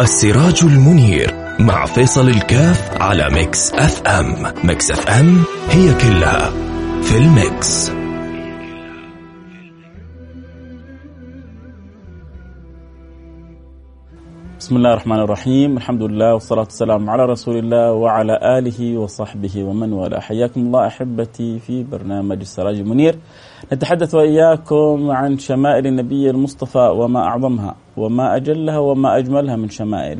[0.00, 4.52] السراج المنير مع فيصل الكاف على ميكس أف أم.
[4.64, 6.50] ميكس أف أم هي كلها
[7.02, 7.90] في الميكس.
[14.58, 15.76] بسم الله الرحمن الرحيم.
[15.76, 20.20] الحمد لله والصلاة والسلام على رسول الله وعلى آله وصحبه ومن والاه.
[20.20, 23.18] حياكم الله أحبتي في برنامج السراج المنير.
[23.72, 30.18] نتحدث وإياكم عن شمائل النبي المصطفى وما أعظمها وما أجلها وما أجملها من شمائل.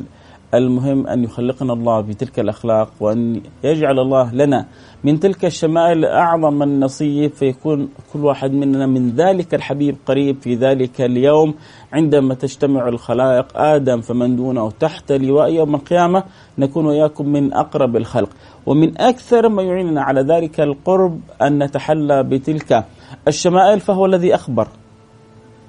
[0.55, 4.66] المهم أن يخلقنا الله بتلك الأخلاق وأن يجعل الله لنا
[5.05, 11.01] من تلك الشمائل أعظم النصيب فيكون كل واحد مننا من ذلك الحبيب قريب في ذلك
[11.01, 11.55] اليوم.
[11.93, 16.24] عندما تجتمع الخلائق آدم فمن دونه تحت لواء يوم القيامة
[16.59, 18.30] نكون وإياكم من أقرب الخلق.
[18.66, 22.85] ومن أكثر ما يعيننا على ذلك القرب أن نتحلى بتلك
[23.29, 24.69] الشمائل فهو الذي أخبر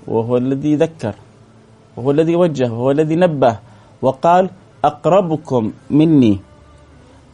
[0.07, 1.15] وهو الذي ذكر
[1.97, 3.59] وهو الذي وجه وهو الذي نبه
[4.01, 4.49] وقال
[4.85, 6.39] أقربكم مني.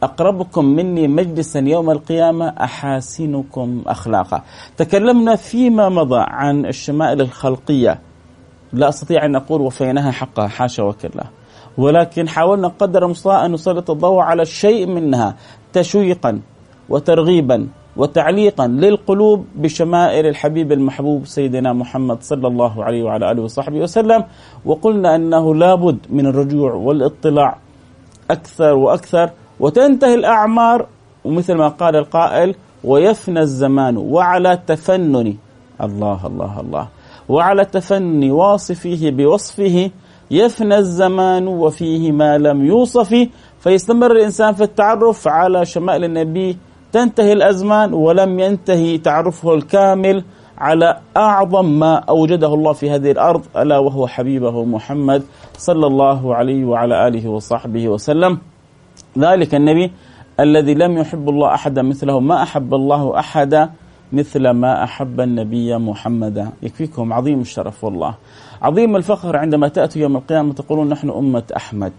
[0.02, 4.42] أقربكم مني مجلسا يوم القيامة أحاسنكم أخلاقا.
[4.76, 7.98] تكلمنا فيما مضى عن الشمائل الخلقية.
[8.72, 11.24] لا أستطيع أن أقول وفيناها حقها حاشا وكلا.
[11.78, 15.36] ولكن حاولنا قدر المستطاع أن نسلط الضوء على شيء منها
[15.72, 16.40] تشويقا
[16.88, 17.68] وترغيبا.
[17.96, 24.24] وتعليقا للقلوب بشمائل الحبيب المحبوب سيدنا محمد صلى الله عليه وعلى آله وصحبه وسلم.
[24.64, 27.58] وقلنا أنه لابد من الرجوع والاطلاع
[28.30, 29.30] أكثر وأكثر
[29.60, 30.86] وتنتهي الأعمار
[31.24, 35.34] ومثل ما قال القائل ويفنى الزمان وعلى تفنن
[35.80, 36.88] الله الله الله.
[37.28, 39.90] وعلى تفني واصفه بوصفه
[40.30, 43.28] يفنى الزمان وفيه ما لم يوصف.
[43.60, 46.56] فيستمر الإنسان في التعرف على شمائل النبي
[46.96, 50.24] تنتهي الأزمان ولم ينتهي تعرفه الكامل
[50.58, 55.22] على أعظم ما أوجده الله في هذه الأرض ألا وهو حبيبه محمد
[55.56, 58.38] صلى الله عليه وعلى آله وصحبه وسلم.
[59.18, 59.92] ذلك النبي
[60.40, 63.70] الذي لم يحب الله أحدا مثله ما أحب الله أحدا
[64.12, 66.48] مثل ما أحب النبي محمدا.
[66.62, 68.14] يكفيكم عظيم الشرف والله.
[68.62, 71.92] عظيم الفخر عندما تاتوا يوم القيامة تقولون نحن أمة أحمد.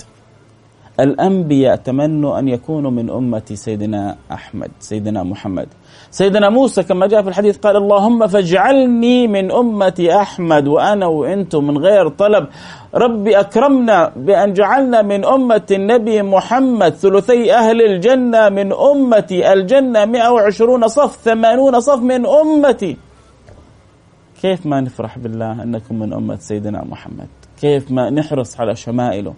[0.99, 5.67] الأنبياء تمنوا أن يكونوا من أمة سيدنا أحمد سيدنا محمد.
[6.11, 11.77] سيدنا موسى كما جاء في الحديث قال اللهم فاجعلني من أمة أحمد وأنا وأنتم من
[11.77, 12.47] غير طلب.
[12.95, 20.87] ربي أكرمنا بأن جعلنا من أمة النبي محمد ثلثي أهل الجنة من أمتي الجنة 120
[20.87, 22.97] صف 80 صف من أمتي.
[24.41, 27.27] كيف ما نفرح بالله أنكم من أمة سيدنا محمد؟
[27.61, 29.33] كيف ما نحرص على شمائله؟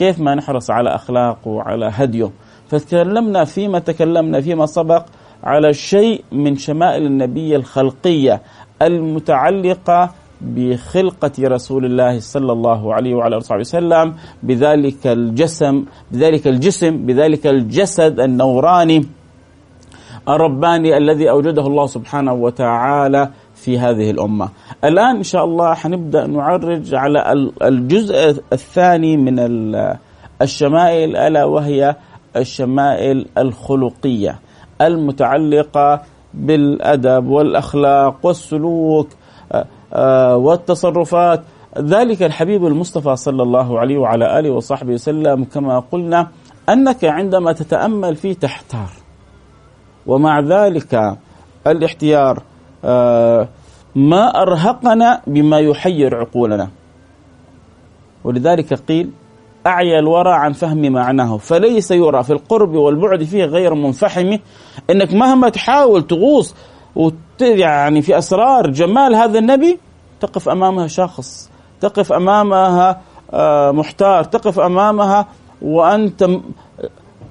[0.00, 2.30] كيف ما نحرص على أخلاقه وعلى هديه.
[2.68, 5.04] فتكلمنا فيما تكلمنا فيما سبق
[5.44, 8.42] على شيء من شمائل النبي الخلقية
[8.82, 10.10] المتعلقة
[10.40, 17.46] بخلقة رسول الله صلى الله عليه وعلى آله وصحبه وسلم بذلك الجسم بذلك الجسم بذلك
[17.46, 19.06] الجسد النوراني
[20.28, 24.48] الرباني الذي أوجده الله سبحانه وتعالى في هذه الأمة.
[24.84, 29.38] الآن إن شاء الله حنبدأ نعرج على الجزء الثاني من
[30.42, 31.96] الشمائل ألا وهي
[32.36, 34.38] الشمائل الخلقية
[34.80, 36.02] المتعلقة
[36.34, 39.08] بالأدب والأخلاق والسلوك
[39.52, 41.42] آه، آه، والتصرفات.
[41.78, 46.28] ذلك الحبيب المصطفى صلى الله عليه وعلى آله وصحبه وسلم كما قلنا
[46.68, 48.90] أنك عندما تتأمل فيه تحتار
[50.06, 51.18] ومع ذلك
[51.66, 52.42] الاحتيار
[53.94, 56.68] ما أرهقنا بما يحير عقولنا.
[58.24, 59.10] ولذلك قيل
[59.66, 64.38] أعيا الورى عن فهم معناه فليس يرى في القرب والبعد فيه غير منفحم.
[64.90, 66.54] إنك مهما تحاول تغوص
[67.40, 69.78] يعني في أسرار جمال هذا النبي
[70.20, 73.00] تقف أمامها شخص تقف أمامها
[73.32, 75.26] آه، محتار تقف أمامها
[75.62, 76.28] وأنت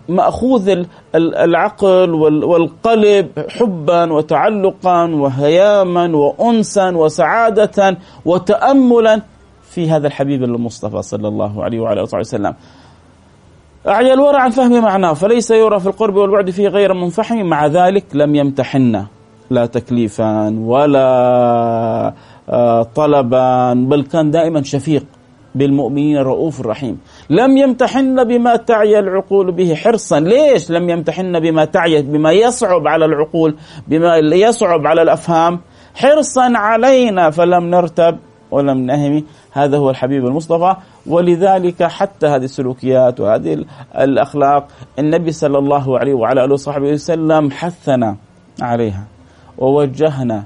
[0.10, 0.84] مأخوذ
[1.16, 9.22] العقل والقلب حبا وتعلقا وهياما وانسا وسعاده وتاملا
[9.64, 12.54] في هذا الحبيب المصطفى صلى الله عليه وعلى آله وسلم.
[13.88, 18.06] أعيا الورع عن فهم معناه فليس يرى في القرب والبعد فيه غير منفحم مع ذلك
[18.14, 19.06] لم يمتحنا
[19.50, 22.14] لا تكليفا ولا
[22.50, 25.06] آه، طلبا بل كان دائما شفيق
[25.56, 30.20] بالمؤمنين الرؤوف الرحيم لم يمتحن بما تعي العقول به حرصا.
[30.20, 33.56] ليش لم يمتحن بما تعي بما يصعب على العقول
[33.88, 35.60] بما يصعب على الأفهام؟
[35.96, 38.18] حرصا علينا فلم نرتب
[38.52, 39.24] ولم نهم.
[39.52, 40.76] هذا هو الحبيب المصطفى.
[41.08, 43.66] ولذلك حتى هذه السلوكيات وهذه
[44.00, 44.68] الأخلاق
[45.00, 48.16] النبي صلى الله عليه وعلى آله وصحبه وسلم حثنا
[48.62, 49.04] عليها
[49.58, 50.44] ووجهنا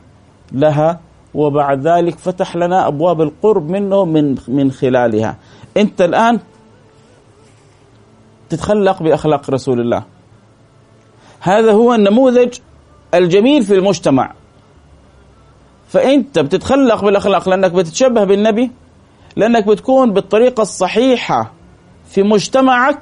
[0.51, 0.99] لها
[1.33, 5.35] وبعد ذلك فتح لنا أبواب القرب منه من من خلالها.
[5.77, 6.39] أنت الآن
[8.53, 10.03] تتخلق بأخلاق رسول الله.
[11.39, 12.53] هذا هو النموذج
[13.13, 14.33] الجميل في المجتمع.
[15.87, 18.71] فأنت بتتخلق بالأخلاق لأنك بتتشبه بالنبي
[19.35, 21.51] لأنك بتكون بالطريقة الصحيحة
[22.05, 22.99] في مجتمعك.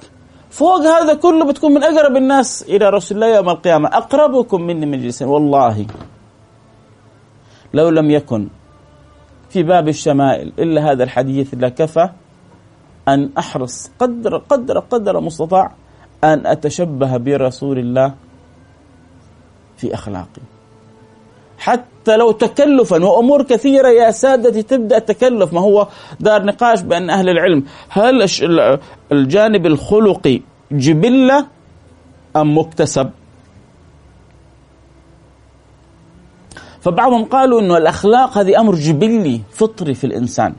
[0.50, 3.90] فوق هذا كله بتكون من أقرب الناس إلى رسول الله يوم القيامة.
[3.90, 5.86] أقربكم مني مجلسا والله.
[7.74, 8.48] لو لم يكن
[9.50, 12.10] في باب الشمائل إلا هذا الحديث لكفى
[13.08, 15.72] أن أحرص قدر قدر قدر مستطاع
[16.24, 18.14] أن أتشبه برسول الله
[19.78, 20.42] في أخلاقي.
[21.58, 25.88] حتى لو تكلفا وأمور كثيرة يا سادتي تبدأ تكلف ما هو
[26.20, 28.30] دار نقاش بين أهل العلم هل
[29.12, 31.48] الجانب الخلقي جبلة
[32.36, 33.10] أم مكتسب؟
[36.82, 40.54] فبعضهم قالوا إنه الأخلاق هذه أمر جبلي فطري في الإنسان.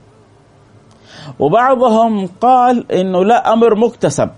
[1.38, 4.30] وبعضهم قال إنه لا أمر مكتسب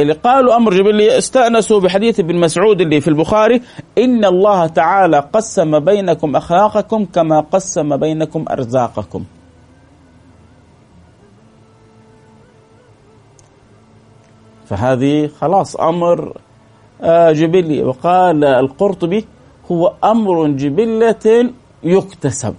[0.00, 3.62] اللي قالوا أمر جبلي استأنسوا بحديث ابن مسعود اللي في البخاري
[3.98, 9.24] إن الله تعالى قسم بينكم أخلاقكم كما قسم بينكم أرزاقكم.
[14.66, 16.36] فهذه خلاص أمر
[17.02, 19.24] آه، جبلي وقال القرطبي
[19.72, 21.50] هو أمر جبلة
[21.82, 22.54] يكتسب.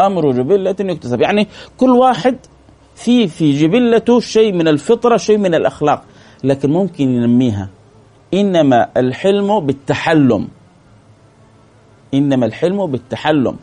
[0.00, 1.20] أمر جبلة يكتسب.
[1.20, 2.36] يعني كل واحد
[2.94, 6.02] في في جبلته شيء من الفطرة شيء من الأخلاق
[6.44, 7.68] لكن ممكن ينميها.
[8.34, 10.48] إنما الحلم بالتحلم.
[12.14, 13.56] إنما الحلم بالتحلم.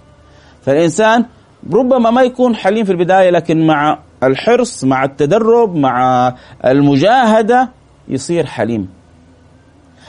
[0.62, 1.26] فالإنسان
[1.74, 6.36] ربما ما يكون حليم في البداية لكن مع الحرص مع التدرب مع
[6.66, 7.70] المجاهدة
[8.08, 8.90] يصير حليم.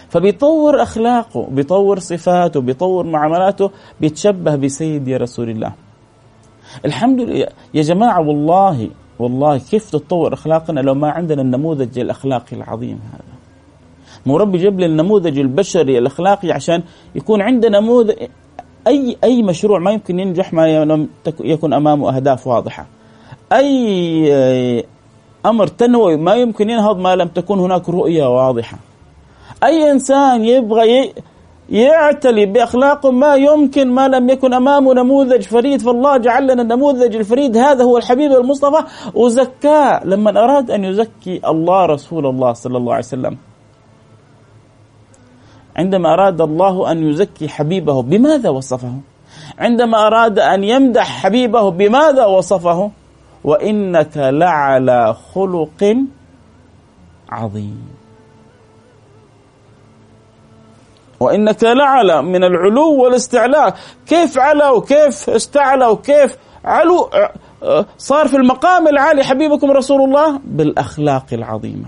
[0.08, 3.70] فبيطور أخلاقه بيطور صفاته بيطور معاملاته
[4.00, 5.72] بيتشبه بسيدي رسول الله.
[6.84, 7.46] الحمد لله.
[7.74, 13.24] يا جماعة والله والله كيف تتطور أخلاقنا لو ما عندنا النموذج الأخلاقي العظيم هذا؟
[14.26, 16.82] مو ربي جاب لي النموذج البشري الأخلاقي عشان
[17.14, 18.14] يكون عندنا نموذج.
[18.86, 21.08] أي أي مشروع ما يمكن ينجح ما لم
[21.40, 22.86] يكن أمامه أهداف واضحة.
[23.52, 24.84] أي
[25.46, 28.78] أمر تنوي ما يمكن ينهض ما لم تكن هناك رؤية واضحة.
[29.64, 31.12] أي إنسان يبغى
[31.70, 35.80] يعتلي باخلاقه ما يمكن ما لم يكن أمامه نموذج فريد.
[35.80, 37.56] فالله جعل لنا النموذج الفريد.
[37.56, 38.84] هذا هو الحبيب المصطفى.
[39.14, 43.36] وزكاه لما أراد أن يزكي الله رسول الله صلى الله عليه وسلم.
[45.76, 48.94] عندما أراد الله أن يزكي حبيبه بماذا وصفه؟
[49.58, 52.90] عندما أراد أن يمدح حبيبه بماذا وصفه؟
[53.44, 55.96] وإنك لعلى خلق
[57.30, 57.99] عظيم.
[61.20, 63.76] وإنك لعلى من العلو والاستعلاء.
[64.06, 67.10] كيف علا وكيف استعلى وكيف علو؟
[67.98, 71.86] صار في المقام العالي حبيبكم رسول الله بالأخلاق العظيمة.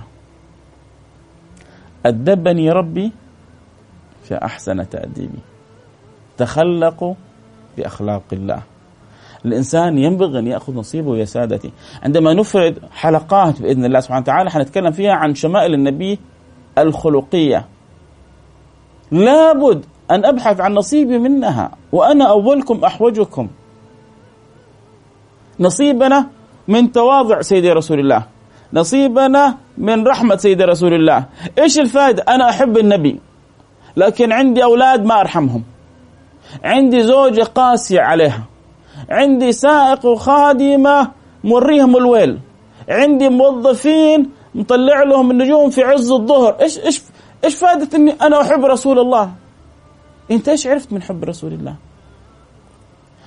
[2.06, 3.12] أدبني ربي
[4.24, 5.38] فأحسن تأديبي.
[6.38, 7.14] تخلقوا
[7.76, 8.62] بأخلاق الله.
[9.44, 11.72] الإنسان ينبغي أن يأخذ نصيبه يا سادتي.
[12.02, 16.18] عندما نفرد حلقات بإذن الله سبحانه وتعالى حنتكلم فيها عن شمائل النبي
[16.78, 17.66] الخلقية.
[19.12, 23.48] لابد أن أبحث عن نصيبي منها وأنا أولكم أحوجكم.
[25.60, 26.26] نصيبنا
[26.68, 28.26] من تواضع سيدي رسول الله.
[28.72, 31.24] نصيبنا من رحمة سيدي رسول الله.
[31.58, 33.20] إيش الفائدة؟ أنا أحب النبي
[33.96, 35.62] لكن عندي أولاد ما أرحمهم.
[36.64, 38.44] عندي زوجة قاسية عليها.
[39.10, 41.08] عندي سائق وخادمة
[41.44, 42.38] موريهم الويل.
[42.88, 46.56] عندي موظفين مطلع لهم النجوم في عز الظهر.
[46.60, 47.02] إيش إيش
[47.44, 49.32] إيش فائدة إني أنا أحب رسول الله؟
[50.30, 51.76] أنت إيش عرفت من حب رسول الله؟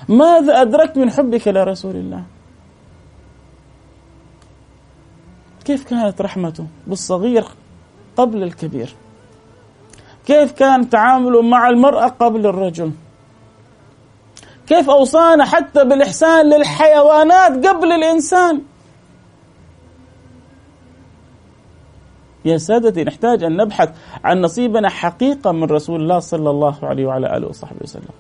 [0.10, 2.24] ماذا أدركت من حبك لرسول الله؟
[5.66, 7.46] كيف كانت رحمته بالصغير
[8.18, 8.96] قبل الكبير؟
[10.28, 12.92] كيف كان تعامله مع المرأة قبل الرجل؟
[14.68, 18.62] كيف أوصانا حتى بالإحسان للحيوانات قبل الإنسان؟
[22.46, 23.90] يا سادتي نحتاج أن نبحث
[24.24, 28.14] عن نصيبنا حقيقة من رسول الله صلى الله عليه وعلى آله وصحبه وسلم.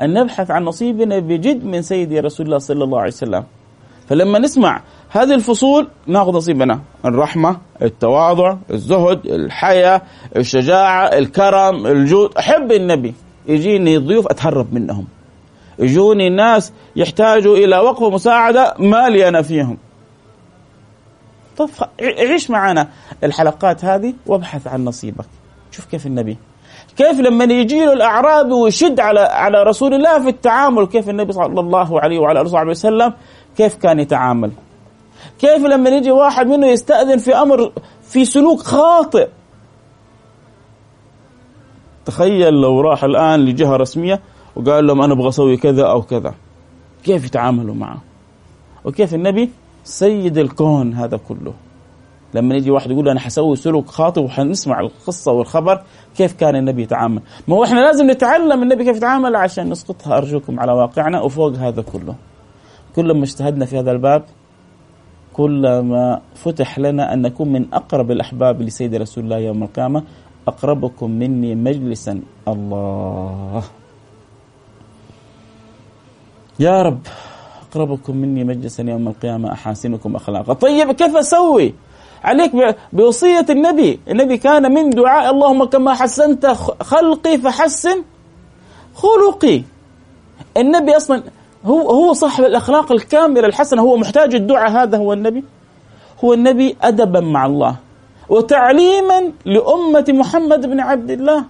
[0.00, 3.44] أن نبحث عن نصيبنا بجد من سيدي رسول الله صلى الله عليه وسلم.
[4.08, 6.80] فلما نسمع هذه الفصول نأخذ نصيبنا.
[7.04, 10.02] الرحمة التواضع الزهد الحياة
[10.36, 12.30] الشجاعة الكرم الجود.
[12.38, 13.14] أحب النبي
[13.48, 15.06] يجيني ضيوف أتهرب منهم.
[15.78, 19.78] يجوني ناس يحتاجوا إلى وقف ومساعدة مالي أنا فيهم.
[21.58, 21.68] طب
[22.00, 22.88] عيش معنا
[23.24, 25.26] الحلقات هذه وابحث عن نصيبك.
[25.70, 26.36] شوف كيف النبي.
[26.96, 31.60] كيف لما يجي له الاعرابي ويشد على على رسول الله في التعامل كيف النبي صلى
[31.60, 33.12] الله عليه وعلى آله وصحبه وسلم
[33.56, 34.50] كيف كان يتعامل؟
[35.38, 37.72] كيف لما يجي واحد منه يستأذن في أمر
[38.02, 39.28] في سلوك خاطئ؟
[42.04, 44.20] تخيل لو راح الآن لجهة رسمية
[44.56, 46.34] وقال لهم أنا أبغى أسوي كذا أو كذا.
[47.04, 47.98] كيف يتعاملوا معه؟
[48.84, 49.50] وكيف النبي
[49.86, 51.54] سيد الكون هذا كله.
[52.34, 55.82] لما يجي واحد يقول أنا حسوي سلوك خاطئ وحنسمع القصة والخبر
[56.16, 60.16] كيف كان النبي يتعامل؟ ما هو إحنا لازم نتعلم النبي كيف يتعامل عشان نسقطها.
[60.16, 62.14] أرجوكم على واقعنا وفوق هذا كله.
[62.96, 64.24] كلما اجتهدنا في هذا الباب
[65.32, 70.02] كلما فتح لنا أن نكون من أقرب الأحباب لسيد رسول الله يوم القيامة
[70.48, 72.20] أقربكم مني مجلسا.
[72.48, 73.62] الله.
[76.60, 77.00] يا رب.
[77.70, 80.52] أقربكم مني مجلسا يوم القيامة احاسنكم اخلاقا.
[80.52, 81.74] طيب كيف أسوي؟
[82.24, 84.00] عليك بوصية النبي.
[84.08, 86.46] النبي كان من دعاء اللهم كما حسنت
[86.80, 88.02] خلقي فحسن
[88.94, 89.62] خلقي.
[90.56, 91.22] النبي أصلا
[91.64, 94.70] هو هو صاحب الأخلاق الكاملة الحسنة هو محتاج الدعاء.
[94.70, 95.44] هذا هو النبي.
[96.24, 97.76] هو النبي أدبا مع الله
[98.28, 101.44] وتعليما لأمة محمد بن عبد الله.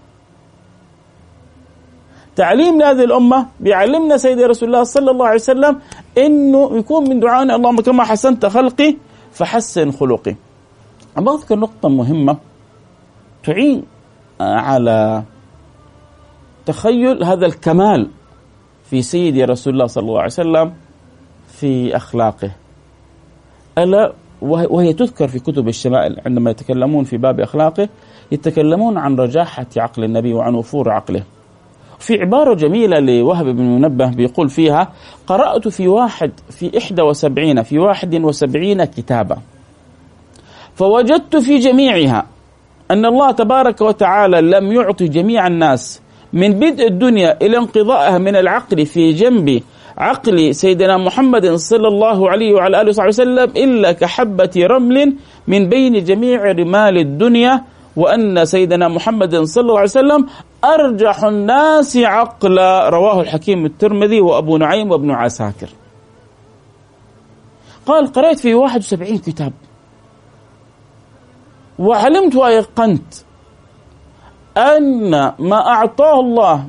[2.37, 5.81] تعليم لهذه الأمة بيعلمنا سيدي رسول الله صلى الله عليه وسلم
[6.19, 8.97] أنه يكون من دعائنا اللهم كما حسنت خلقي
[9.33, 10.37] فحسن خلقي.
[11.17, 12.37] أبغى أذكر نقطة مهمة
[13.45, 13.83] تعين
[14.41, 15.23] على
[16.67, 18.11] تخيل هذا الكمال
[18.91, 20.73] في سيدي رسول الله صلى الله عليه وسلم
[21.49, 22.51] في أخلاقه.
[23.79, 24.13] ألا
[24.43, 27.89] وهي تذكر في كتب الشمائل عندما يتكلمون في باب أخلاقه
[28.33, 31.23] يتكلمون عن رجاحة عقل النبي وعن وفور عقله.
[31.99, 34.93] في عبارة جميلة لوهب بن منبه بيقول فيها
[35.27, 39.39] قرأت في واحد في إحدى وسبعين في واحد وسبعين كتابا.
[40.75, 42.27] فوجدت في جميعها
[42.91, 48.87] أن الله تبارك وتعالى لم يعطي جميع الناس من بدء الدنيا إلى انقضائها من العقل
[48.87, 49.63] في جنب
[49.99, 55.15] عقل سيدنا محمد صلى الله عليه وعلى آله وصحبه وسلم إلا كحبة رمل
[55.49, 57.63] من بين جميع رمال الدنيا
[57.97, 60.27] وأن سيدنا محمد صلى الله عليه وسلم
[60.75, 65.69] أرجح الناس عقلا رواه الحكيم الترمذي وأبو نعيم وابن عساكر.
[67.87, 69.53] قال قرأت في 71 كتاب.
[71.79, 73.15] وعلمت وأيقنت
[74.57, 76.67] أن ما أعطاه الله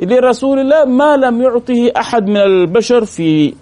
[0.00, 3.54] لرسول الله ما لم يعطه أحد من البشر في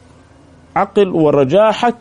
[0.76, 1.94] عقل ورجاحة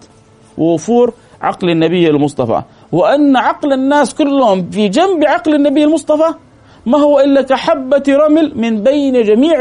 [0.57, 2.61] ووفور عقل النبي المصطفى.
[2.91, 6.33] وأن عقل الناس كلهم في جنب عقل النبي المصطفى
[6.87, 9.57] ما هو إلا كحبة رمل من بين جميع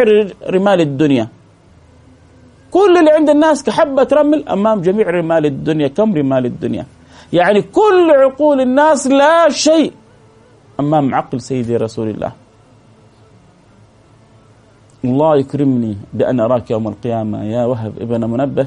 [0.46, 1.26] رمال الدنيا.
[2.70, 5.88] كل اللي عند الناس كحبة رمل أمام جميع رمال الدنيا.
[5.88, 6.86] كم رمال الدنيا؟
[7.32, 9.92] يعني كل عقول الناس لا شيء
[10.80, 12.32] أمام عقل سيدي رسول الله.
[15.04, 17.44] الله يكرمني بأن أراك يوم القيامة.
[17.44, 18.66] يا وهب ابن منبه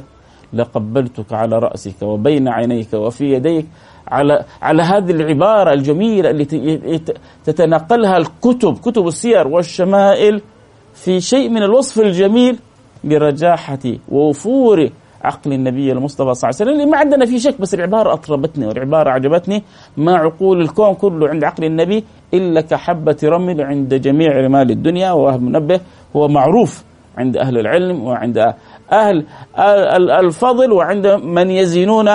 [0.53, 3.65] لقبلتك على رأسك وبين عينيك وفي يديك.
[4.11, 7.01] على على هذه العبارة الجميلة التي
[7.45, 10.41] تتنقلها الكتب كتب السير والشمائل
[10.93, 12.59] في شيء من الوصف الجميل
[13.03, 14.89] لرجاحه ووفور
[15.23, 16.91] عقل النبي المصطفى صلى الله عليه وسلم.
[16.91, 19.63] ما عندنا في شك بس العبارة أطربتني والعبارة عجبتني
[19.97, 25.37] ما عقول الكون كله عند عقل النبي إلا كحبة رمل عند جميع رمال الدنيا وهو
[25.37, 25.79] منبه.
[26.15, 26.83] هو معروف
[27.17, 28.53] عند أهل العلم وعند
[28.91, 29.25] أهل
[30.11, 32.09] الفضل وعند من يزينون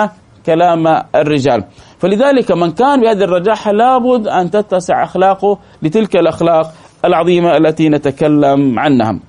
[0.45, 1.63] كلام الرجال.
[1.99, 6.73] فلذلك من كان بهذه الرجاحة لابد أن تتسع أخلاقه لتلك الأخلاق
[7.05, 9.19] العظيمة التي نتكلم عنها.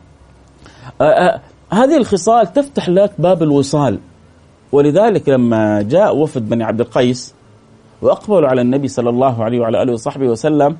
[1.73, 3.99] هذه الخصال تفتح لك باب الوصال.
[4.73, 7.35] ولذلك لما جاء وفد بني عبد القيس
[8.03, 10.77] وأقبلوا على النبي صلى الله عليه وعلى آله وصحبه وسلم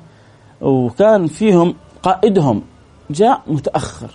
[0.61, 2.61] وكان فيهم قائدهم
[3.09, 4.07] جاء متأخر.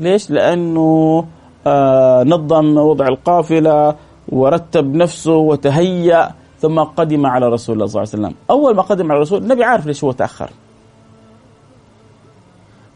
[0.00, 1.24] ليش؟ لأنه
[1.66, 3.94] آه نظم وضع القافلة
[4.28, 6.30] ورتب نفسه وتهيأ
[6.60, 8.34] ثم قدم على رسول الله صلى الله عليه وسلم.
[8.50, 10.50] أول ما قدم على الرسول النبي عارف ليش هو تأخر.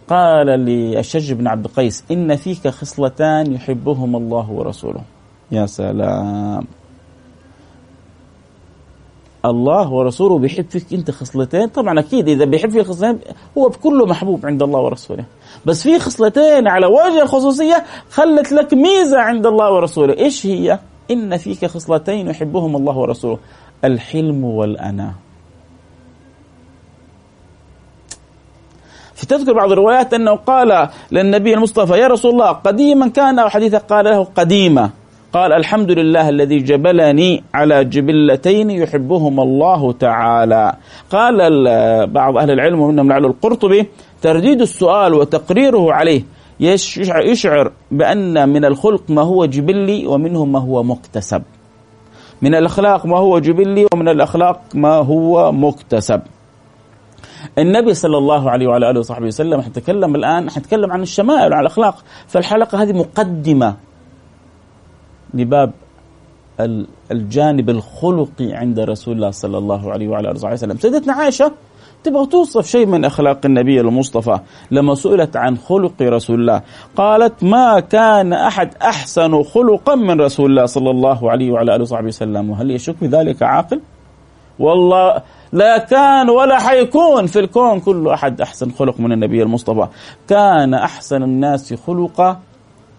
[0.08, 5.00] قال للشج بن عبد القيس إن فيك خصلتان يحبهما الله ورسوله.
[5.52, 6.66] يا سلام.
[9.44, 13.18] الله ورسوله بيحب فيك أنت خصلتين؟ طبعا أكيد إذا بيحب فيك خصلتين
[13.58, 15.24] هو بكله محبوب عند الله ورسوله.
[15.66, 20.18] بس في خصلتين على وجه الخصوصية خلت لك ميزة عند الله ورسوله.
[20.18, 20.78] إيش هي؟
[21.10, 23.38] إن فيك خصلتين يحبهما الله ورسوله.
[23.84, 25.14] الحلم والاناه
[29.14, 34.04] فتذكر بعض الروايات أنه قال للنبي المصطفى يا رسول الله قديما كان أو حديثا قال
[34.04, 34.90] له قديما.
[35.32, 40.74] قال الحمد لله الذي جبلني على جبلتين يحبهما الله تعالى.
[41.10, 41.36] قال
[42.06, 43.88] بعض أهل العلم ومنهم لعل القرطبي
[44.22, 46.22] ترديد السؤال وتقريره عليه
[46.60, 51.42] يشعر بأن من الخلق ما هو جبلي ومنه ما هو مكتسب.
[52.42, 56.20] من الأخلاق ما هو جبلي ومن الأخلاق ما هو مكتسب.
[57.58, 62.04] النبي صلى الله عليه وعلى آله وصحبه وسلم حنتكلم الآن حنتكلم عن الشمائل وعن الأخلاق.
[62.28, 63.76] فالحلقة هذه مقدمة
[65.34, 65.72] لباب
[67.10, 70.76] الجانب الخلقي عند رسول الله صلى الله عليه وعلى آله وصحبه وسلم.
[70.76, 71.52] سيدتنا عائشة
[72.04, 74.38] تبغى توصف شيء من أخلاق النبي المصطفى
[74.70, 76.62] لما سئلت عن خلق رسول الله.
[76.96, 82.06] قالت ما كان أحد أحسن خلقا من رسول الله صلى الله عليه وعلى آله وصحبه
[82.06, 82.50] وسلم.
[82.50, 83.80] وهل يشك بذلك عاقل؟
[84.58, 89.86] والله لا كان ولا حيكون في الكون كل أحد أحسن خلق من النبي المصطفى.
[90.28, 92.40] كان أحسن الناس خلقا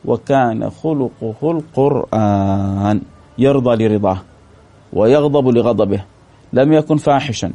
[0.05, 3.01] وكان خلقه القرآن.
[3.37, 4.17] يرضى لرضاه
[4.93, 6.03] ويغضب لغضبه.
[6.53, 7.51] لم يكن فاحشا.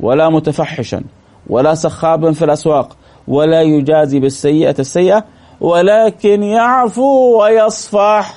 [0.00, 1.02] ولا متفحشا
[1.46, 2.96] ولا سخابا في الأسواق
[3.28, 5.24] ولا يجازي بالسيئة السيئة
[5.60, 8.34] ولكن يعفو ويصفح.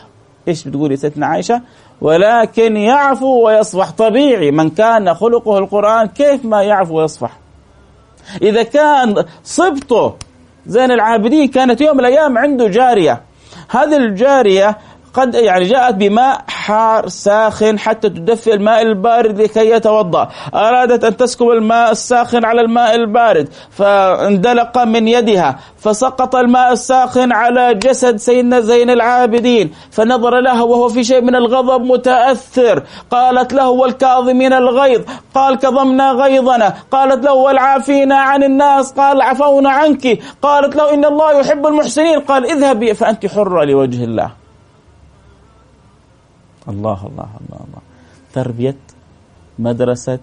[0.48, 1.62] إيش بتقولي ستنا عائشة؟
[2.02, 3.92] ولكن يعفو ويصفح.
[3.92, 7.40] طبيعي من كان خلقه القرآن كيف ما يعفو ويصفح؟
[8.42, 10.14] إذا كان صبته
[10.68, 13.22] زين العابدين كانت يوم من الأيام عنده جارية.
[13.70, 14.78] هذه الجارية
[15.14, 20.30] قد يعني جاءت بماء حار ساخن حتى تدفئ الماء البارد لكي يتوضأ.
[20.54, 27.74] أرادت أن تسكب الماء الساخن على الماء البارد فاندلق من يدها فسقط الماء الساخن على
[27.74, 32.84] جسد سيدنا زين العابدين فنظر لها وهو في شيء من الغضب متأثر.
[33.12, 35.02] قالت له والكاظمين الغيظ
[35.36, 36.74] قال كظمنا غيظنا.
[36.92, 40.20] قالت له والعافين عن الناس قال عفونا عنك.
[40.42, 44.39] قالت له إن الله يحب المحسنين قال اذهبي فأنت حرة لوجه الله.
[46.70, 47.82] الله الله الله الله.
[48.34, 48.78] تربية
[49.60, 50.20] مدرسة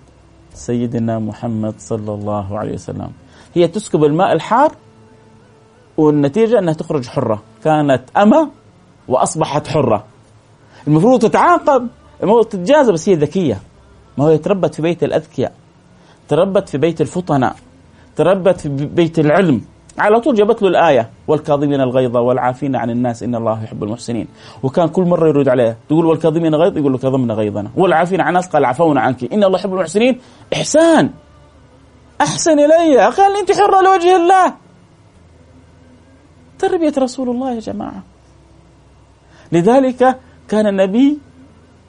[0.54, 3.10] سيدنا محمد صلى الله عليه وسلم.
[3.54, 4.72] هي تسكب الماء الحار
[5.96, 7.42] والنتيجة أنها تخرج حرة.
[7.64, 8.50] كانت أمة
[9.08, 10.04] وأصبحت حرة.
[10.86, 11.88] المفروض تتعاقب
[12.22, 13.60] المفروض تتجازى بس هي ذكية.
[14.18, 15.52] ما هو تربت في بيت الأذكياء
[16.28, 17.56] تربت في بيت الفطناء
[18.16, 19.64] تربت في بيت العلم.
[19.98, 24.28] على طول جابت له الآية والكاظمين الغيظ والعافين عن الناس إن الله يحب المحسنين.
[24.62, 27.70] وكان كل مرة يرد عليه تقول والكاظمين غيظ يقول له كظمنا غيظنا.
[27.76, 30.20] والعافين عن الناس قال عفونا عنك إن الله يحب المحسنين.
[30.52, 31.11] إحسان.
[32.20, 34.54] أحسن إلي قال أنت حرة لوجه الله.
[36.59, 38.02] تربية رسول الله يا جماعة.
[39.52, 41.18] لذلك كان النبي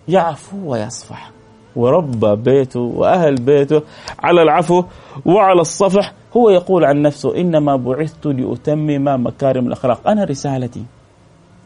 [0.08, 1.32] يعفو ويصفح.
[1.78, 3.82] وربى بيته وأهل بيته
[4.20, 4.84] على العفو
[5.26, 6.14] وعلى الصفح.
[6.38, 10.08] هو يقول عن نفسه إنما بعثت لأتمم مكارم الأخلاق.
[10.08, 10.84] أنا رسالتي.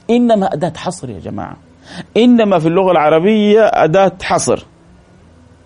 [0.09, 1.57] إنما أداة حصر يا جماعة.
[2.17, 4.65] إنما في اللغة العربية أداة حصر.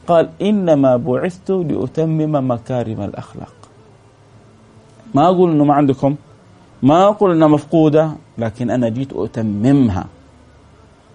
[0.08, 3.53] قال إنما بعثت لأتمم مكارم الأخلاق.
[5.15, 6.15] ما أقول إنه ما عندكم
[6.84, 10.05] ما أقول إنها مفقودة لكن أنا جيت أتممها.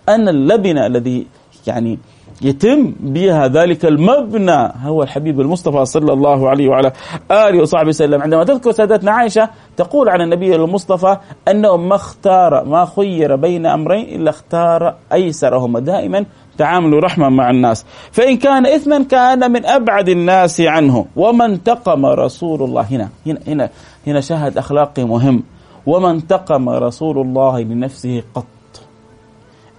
[0.09, 1.27] أنا اللبنة الذي
[1.67, 1.99] يعني
[2.43, 4.73] يتم بها ذلك المبنى.
[4.83, 6.93] هو الحبيب المصطفى صلى الله عليه وعلى
[7.31, 8.23] آله وصحبه وسلم.
[8.23, 11.17] عندما تذكر سادتنا عائشة تقول عن النبي المصطفى
[11.49, 15.81] أنه ما اختار ما خير بين أمرين إلا اختار أيسرهما.
[15.81, 16.25] دائما
[16.59, 17.87] تعامل رحمة مع الناس.
[18.13, 21.07] فإن كان إثما كان من أبعد الناس عنه.
[21.17, 22.83] وما انتقم رسول الله.
[22.83, 23.71] هنا هنا هنا
[24.07, 25.43] هنا شاهد أخلاقي مهم.
[25.87, 28.45] وما انتقم رسول الله لنفسه قط.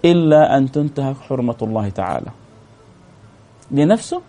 [0.05, 2.40] إلا أن تنتهك حرمة الله تعالى.
[3.71, 4.21] لنفسه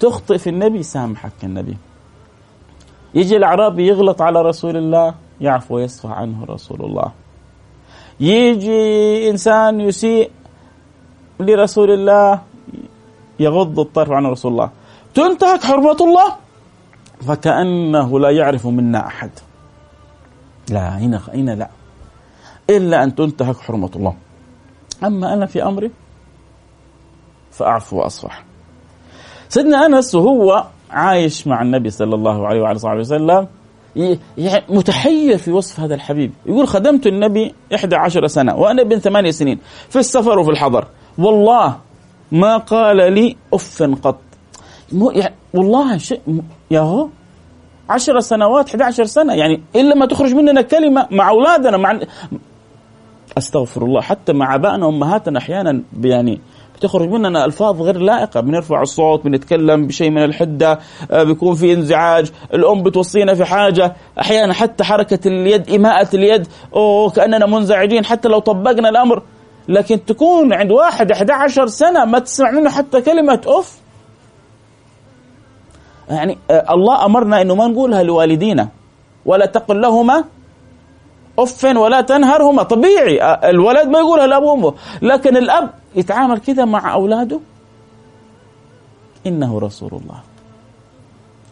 [0.00, 1.76] تخطئ في النبي سامحك النبي.
[3.14, 7.12] يجي الأعرابي يغلط على رسول الله يعفو ويصفح عنه رسول الله.
[8.20, 10.30] يجي إنسان يسيء
[11.40, 12.40] لرسول الله
[13.40, 14.70] يغض الطرف عن رسول الله.
[15.14, 16.36] تنتهك حرمة الله؟
[17.26, 19.30] فكأنه لا يعرف منا أحد.
[20.70, 21.68] لا هنا هنا لا.
[22.70, 24.14] إلا أن تنتهك حرمة الله.
[25.04, 25.90] أما أنا في أمري
[27.50, 28.45] فأعفو وأصفح.
[29.48, 33.46] سيدنا أنس وهو عايش مع النبي صلى الله عليه وعلى صحبه وسلم.
[34.38, 36.32] يعني متحير في وصف هذا الحبيب.
[36.46, 40.86] يقول خدمت النبي 11 سنة وأنا ابن ثمانية سنين في السفر وفي الحضر.
[41.18, 41.76] والله
[42.32, 44.18] ما قال لي أف قط.
[44.92, 46.20] يعني والله شيء
[46.70, 47.08] يا هو
[47.90, 49.34] عشر سنوات 11 سنة.
[49.34, 52.00] يعني إلا ما تخرج مننا كلمة مع أولادنا مع
[53.38, 54.00] أستغفر الله.
[54.00, 56.40] حتى مع أبائنا وأمهاتنا أحيانا يعني
[56.76, 58.40] بتخرج مننا ألفاظ غير لائقة.
[58.40, 60.78] بنرفع الصوت بنتكلم بشيء من الحدة
[61.10, 62.32] آه، بيكون في انزعاج.
[62.54, 63.96] الأم بتوصينا في حاجة.
[64.20, 66.46] أحيانا حتى حركة اليد ايماءه اليد.
[66.74, 69.22] أوه كأننا منزعجين حتى لو طبقنا الأمر.
[69.68, 73.78] لكن تكون عند واحد 11 سنة ما تسمع منه حتى كلمة أوف.
[76.10, 78.68] يعني آه، الله أمرنا إنه ما نقولها لوالدينا.
[79.26, 80.24] ولا تقل لهما
[81.38, 82.62] اف ولا تنهرهما.
[82.62, 84.74] طبيعي الولد ما يقولها الاب وأمه.
[85.02, 87.40] لكن الأب يتعامل كذا مع أولاده.
[89.26, 90.20] إنه رسول الله.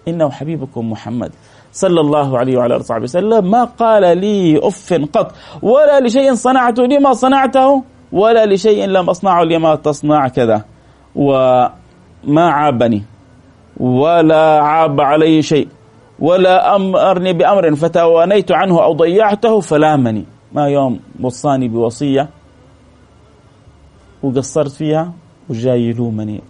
[0.08, 1.32] إنه حبيبكم محمد
[1.72, 3.50] صلى الله عليه وعلى آله وصحبه وسلم.
[3.50, 5.32] ما قال لي أف قط.
[5.62, 6.82] ولا لشيء صنعته.
[6.82, 9.42] لما صنعته؟ ولا لشيء لم أصنعه.
[9.42, 10.64] لما تصنع كذا؟
[11.14, 13.02] وما عابني
[13.80, 15.68] ولا عاب علي شيء.
[16.18, 20.24] ولا أمرني بأمر فتوانيت عنه أو ضيعته فلامني.
[20.52, 22.28] ما يوم وصاني بوصية
[24.22, 25.12] وقصرت فيها
[25.48, 26.42] وجاي يلومني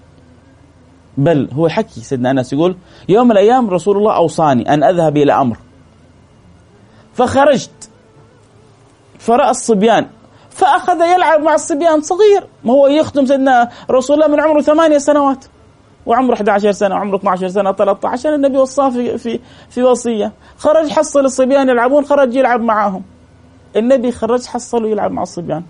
[1.16, 2.76] بل هو حكي سيدنا أنس يقول
[3.08, 5.56] يوم الأيام رسول الله أوصاني أن أذهب إلى أمر.
[7.14, 7.90] فخرجت
[9.18, 10.06] فرأى الصبيان
[10.50, 15.44] فأخذ يلعب مع الصبيان صغير ما هو يخدم سيدنا رسول الله من عمره ثمانية سنوات.
[16.06, 19.40] وعمره 11 سنة وعمره 12 سنة 13 النبي وصاه في في
[19.70, 20.32] في وصية.
[20.58, 23.02] خرج حصل الصبيان يلعبون خرج يلعب معاهم.
[23.76, 25.62] النبي خرج حصل يلعب مع الصبيان.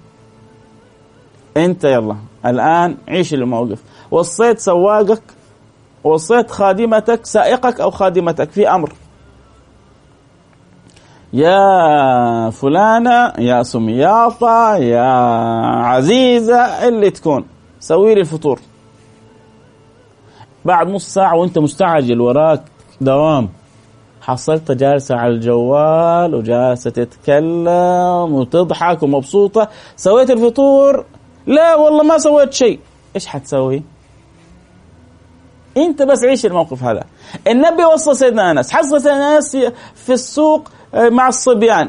[1.56, 2.16] أنت يلا
[2.46, 3.82] الآن عيش الموقف.
[4.10, 5.22] وصيت سواقك
[6.04, 8.92] وصيت خادمتك سائقك أو خادمتك في أمر.
[11.32, 15.10] يا فلانة يا سمياطة يا
[15.84, 17.44] عزيزة اللي تكون.
[17.80, 18.60] سوي لي الفطور.
[20.64, 22.62] بعد نص ساعة وانت مستعجل وراك
[23.00, 23.48] دوام.
[24.22, 29.68] حصلت جالسة على الجوال وجالسة تتكلم وتضحك ومبسوطة.
[29.96, 31.04] سويت الفطور؟
[31.46, 32.78] لا والله ما سويت شيء.
[33.14, 33.82] إيش حتسوي؟
[35.76, 37.04] أنت بس عيش الموقف هذا.
[37.48, 38.72] النبي وصل سيدنا أنس.
[38.72, 39.56] حصل سيدنا أنس
[39.94, 41.88] في السوق آه، مع الصبيان.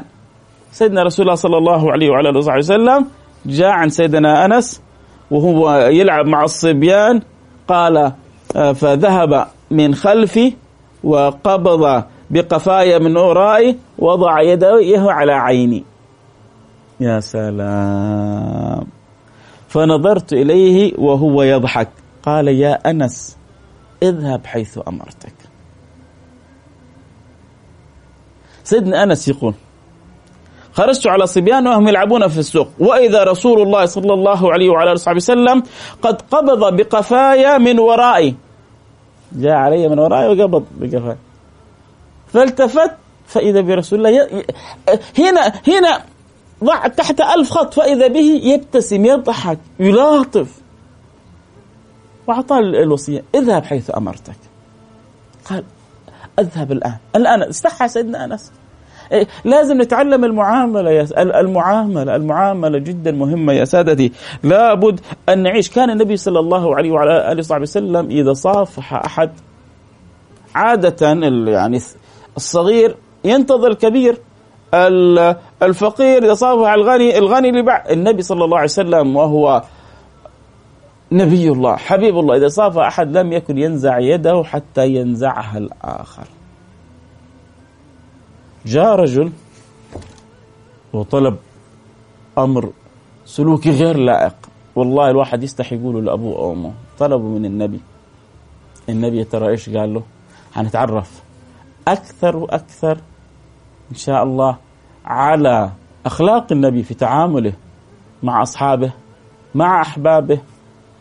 [0.72, 3.06] سيدنا رسول الله صلى الله عليه وعلى آله وصحبه وسلم
[3.46, 4.82] جاء عن سيدنا أنس
[5.30, 7.22] وهو يلعب مع الصبيان.
[7.68, 8.12] قال
[8.54, 10.52] فذهب من خلفي
[11.04, 15.84] وقبض بقفايا من ورائي وضع يديه على عيني.
[17.00, 18.86] يا سلام.
[19.68, 21.88] فنظرت إليه وهو يضحك.
[22.22, 23.36] قال يا أنس
[24.02, 25.34] اذهب حيث أمرتك.
[28.64, 29.54] سيدنا أنس يقول
[30.76, 32.68] خرجت على صبيان وهم يلعبون في السوق.
[32.78, 35.62] وإذا رسول الله صلى الله عليه وعلى آله وصحبه وسلم
[36.02, 38.34] قد قبض بقفايا من ورائي.
[39.32, 41.16] جاء علي من ورائي وقبض بقفاي
[42.32, 42.90] فالتفت
[43.26, 44.44] فإذا برسول الله ي...
[45.18, 46.00] هنا هنا
[46.64, 47.74] ضع تحت ألف خط.
[47.74, 50.48] فإذا به يبتسم يضحك يلاطف.
[52.26, 54.36] وأعطاه الوصية اذهب حيث أمرتك.
[55.44, 55.64] قال
[56.38, 56.96] أذهب الآن.
[57.16, 58.52] الآن استحى سيدنا أنس.
[59.44, 61.06] لازم نتعلم المعاملة يا
[61.40, 64.12] المعاملة المعاملة جدا مهمة يا سادتي.
[64.42, 65.70] لابد أن نعيش.
[65.70, 69.30] كان النبي صلى الله عليه وعلى آله وصحبه وسلم إذا صافح أحد
[70.54, 71.06] عادة
[71.52, 71.80] يعني
[72.36, 74.18] الصغير ينتظر الكبير.
[75.62, 79.62] الفقير إذا صافح الغني الغني لبعض النبي صلى الله عليه وسلم وهو
[81.12, 82.36] نبي الله حبيب الله.
[82.36, 86.24] إذا صافح أحد لم يكن ينزع يده حتى ينزعها الآخر.
[88.66, 89.32] جاء رجل
[90.92, 91.36] وطلب
[92.38, 92.72] أمر
[93.24, 94.34] سلوكي غير لائق.
[94.76, 96.72] والله الواحد يستحي يقوله لأبوه أو أمه.
[96.98, 97.80] طلبوا من النبي.
[98.88, 100.02] النبي ترى إيش قال له؟
[100.52, 101.22] حنتعرف
[101.88, 102.98] أكثر وأكثر
[103.90, 104.56] إن شاء الله
[105.04, 105.70] على
[106.06, 107.52] أخلاق النبي في تعامله
[108.22, 108.92] مع أصحابه
[109.54, 110.40] مع أحبابه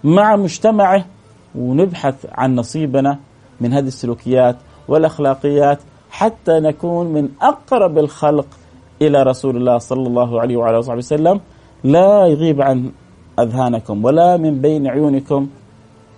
[0.04, 1.06] مع مجتمعه
[1.56, 3.20] ونبحث عن نصيبنا
[3.62, 8.48] من هذه السلوكيات والأخلاقيات حتى نكون من أقرب الخلق
[9.02, 11.42] إلى رسول الله صلى الله عليه وعلى آله وسلم.
[11.84, 12.92] لا يغيب عن
[13.40, 15.48] أذهانكم ولا من بين عيونكم.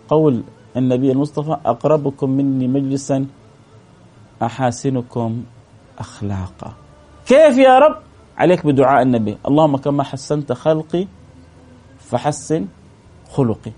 [0.10, 0.44] قول
[0.78, 3.26] النبي المصطفى أقربكم مني مجلسا
[4.44, 5.44] أحاسنكم
[6.00, 6.74] أخلاقا.
[7.26, 7.96] كيف يا رب؟
[8.38, 11.08] عليك بدعاء النبي، اللهم كما حسنت خلقي
[12.00, 12.66] فحسن
[13.32, 13.72] خلقي.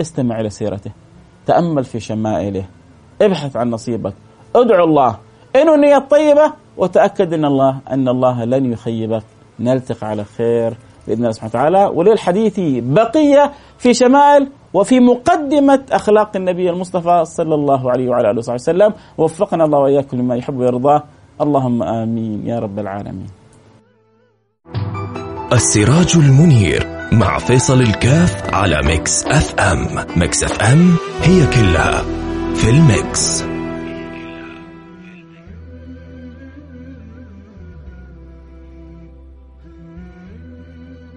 [0.00, 0.90] استمع إلى سيرته،
[1.46, 2.64] تأمل في شمائله،
[3.22, 4.14] ابحث عن نصيبك،
[4.56, 5.18] ادعو الله.
[5.62, 9.22] إنه النية طيبة وتأكد إن الله إن الله لن يخيبك.
[9.60, 10.74] نلتقي على خير
[11.06, 11.90] بإذن الله سبحانه وتعالى.
[11.94, 18.54] وللحديث بقية في شمائل وفي مقدمة أخلاق النبي المصطفى صلى الله عليه وعلى آله وصحبه
[18.54, 18.92] وسلم.
[19.18, 21.02] وفقنا الله وإياكم لما يحب ويرضاه
[21.40, 23.26] اللهم آمين يا رب العالمين.
[25.52, 29.86] السراج المنير مع فيصل الكاف على Mix FM.
[30.16, 32.02] Mix FM هي كلها
[32.54, 33.55] في ال mix.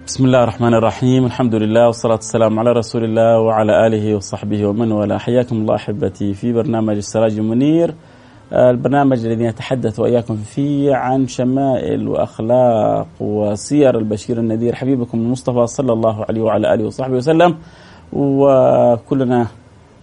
[0.10, 1.26] بسم الله الرحمن الرحيم.
[1.26, 5.18] الحمد لله والصلاة والسلام على رسول الله وعلى آله وصحبه ومن والاه.
[5.18, 7.94] حياكم الله أحبتي في برنامج السراج المنير.
[8.54, 16.26] البرنامج الذي نتحدث وإياكم فيه عن شمائل وأخلاق وسير البشير النذير حبيبكم المصطفى صلى الله
[16.30, 17.56] عليه وعلى آله وصحبه وسلم.
[18.14, 19.48] وكلنا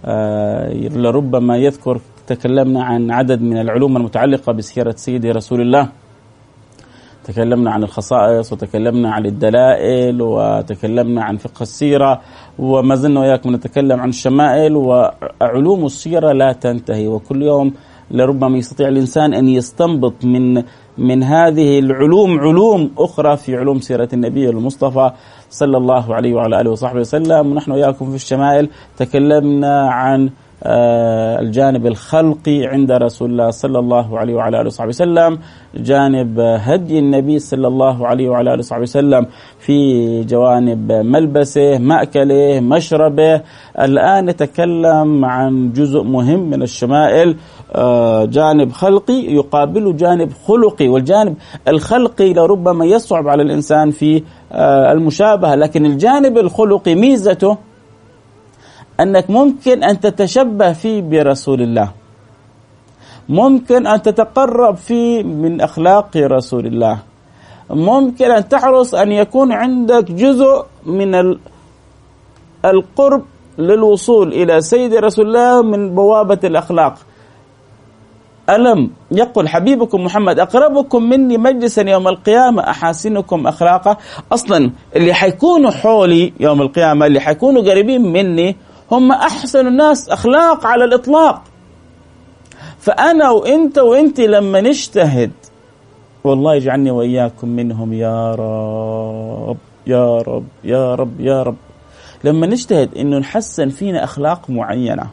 [0.04, 5.88] آه، لربما يذكر تكلمنا عن عدد من العلوم المتعلقة بسيرة سيدي رسول الله.
[7.26, 12.20] تكلمنا عن الخصائص وتكلمنا عن الدلائل وتكلمنا عن فقه السيرة
[12.58, 17.08] وما زلنا وإياكم نتكلم عن الشمائل وعلوم السيرة لا تنتهي.
[17.08, 17.72] وكل يوم
[18.10, 20.62] لربما يستطيع الإنسان أن يستنبط من
[20.98, 25.10] من هذه العلوم علوم أخرى في علوم سيرة النبي المصطفى
[25.50, 27.52] صلى الله عليه وعلى آله وصحبه وسلم.
[27.52, 28.68] ونحن وإياكم في الشمائل.
[28.96, 30.30] تكلمنا عن
[30.62, 35.38] الجانب الخلقي عند رسول الله صلى الله عليه وعلى آله وصحبه وسلم،
[35.74, 39.26] جانب هدي النبي صلى الله عليه وعلى آله وصحبه وسلم
[39.58, 39.76] في
[40.24, 43.42] جوانب ملبسه، مأكله، مشربه،
[43.80, 47.36] الآن نتكلم عن جزء مهم من الشمائل
[47.74, 51.34] آه، جانب خلقي يقابله جانب خلقي، والجانب
[51.68, 57.56] الخلقي لربما يصعب على الإنسان في آه، المشابهة، لكن الجانب الخلقي ميزته
[59.00, 61.90] أنك ممكن أن تتشبه فيه برسول الله.
[63.28, 66.98] ممكن أن تتقرب فيه من أخلاق رسول الله.
[67.70, 71.36] ممكن أن تحرص أن يكون عندك جزء من
[72.64, 73.22] القرب
[73.58, 76.94] للوصول إلى سيد رسول الله من بوابة الأخلاق.
[78.50, 83.96] ألم يقل حبيبكم محمد أقربكم مني مجلسا يوم القيامة أحاسنكم أخلاقا
[84.32, 88.56] أصلا اللي حيكونوا حولي يوم القيامة اللي حيكونوا قريبين مني
[88.92, 91.42] هم أحسن الناس أخلاق على الإطلاق.
[92.78, 95.32] فأنا وإنت وانت لما نجتهد
[96.24, 101.56] والله يجعلني وإياكم منهم يا رب يا رب يا رب يا رب.
[102.24, 105.06] لما نجتهد إنه نحسن فينا أخلاق معينة.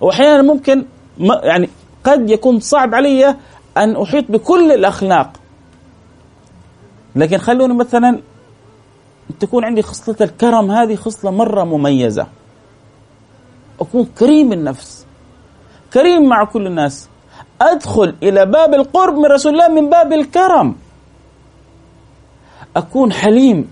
[0.00, 0.84] وأحيانا ممكن
[1.20, 1.68] يعني
[2.04, 3.36] قد يكون صعب علي
[3.76, 5.32] أن أحيط بكل الأخلاق.
[7.16, 8.20] لكن خلوني مثلا
[9.40, 12.26] تكون عندي خصلة الكرم هذه خصلة مرة مميزة.
[13.82, 15.06] أكون كريم النفس.
[15.92, 17.08] كريم مع كل الناس.
[17.60, 20.74] أدخل إلى باب القرب من رسول الله من باب الكرم.
[22.76, 23.70] أكون حليم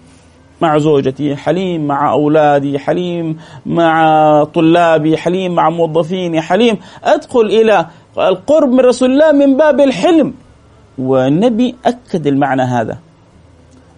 [0.61, 6.79] مع زوجتي حليم مع أولادي حليم مع طلابي حليم مع موظفيني حليم.
[7.05, 7.87] أدخل إلى
[8.19, 10.35] القرب من رسول الله من باب الحلم.
[10.99, 12.99] والنبي أكد المعنى هذا.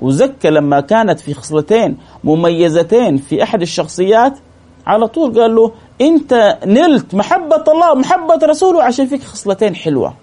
[0.00, 4.38] وزكى لما كانت في خصلتين مميزتين في أحد الشخصيات
[4.86, 10.14] على طول قال له انت نلت محبة الله محبة رسوله عشان فيك خصلتين حلوة.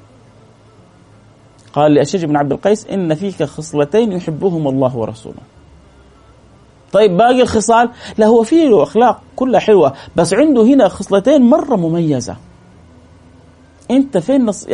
[1.74, 5.42] قال لأشج بن عبد القيس إن فيك خصلتين يحبهم الله ورسوله.
[6.92, 11.76] طيب باقي الخصال لا هو فيه له أخلاق كلها حلوة بس عنده هنا خصلتين مرة
[11.76, 12.36] مميزة.
[13.92, 14.68] أنت فين نص...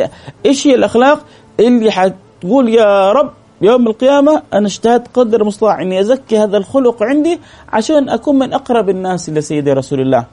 [0.46, 1.24] إيش هي الأخلاق؟
[1.60, 3.32] اللي حتقول يا رب
[3.62, 7.40] يوم القيامة أنا اجتهدت قدر المستطاع إني أزكي هذا الخلق عندي
[7.72, 10.24] عشان أكون من أقرب الناس إلى سيدي رسول الله.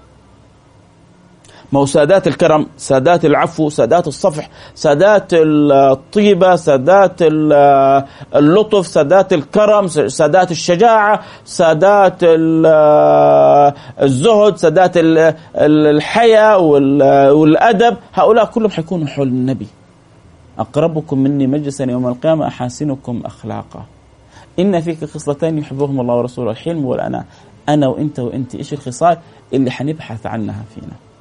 [1.73, 7.21] ما هو سادات الكرم سادات العفو سادات الصفح سادات الطيبة سادات
[8.35, 12.17] اللطف سادات الكرم سادات الشجاعة سادات
[14.01, 14.91] الزهد سادات
[15.57, 16.57] الحياة
[17.33, 17.97] والأدب.
[18.13, 19.67] هؤلاء كلهم حيكونوا حول النبي.
[20.59, 23.85] أقربكم مني مجلسا يوم القيامة أحاسنكم أخلاقا.
[24.59, 27.25] إن فيك خصلتين يحبهم الله ورسوله الحلم والأنا
[27.69, 29.17] أنا وأنت وأنت إيش الخصال؟
[29.53, 31.12] اللي حنبحث عنها فينا.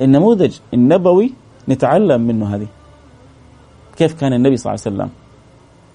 [0.00, 1.32] النموذج النبوي
[1.68, 2.66] نتعلم منه هذه.
[3.96, 5.10] كيف كان النبي صلى الله عليه وسلم؟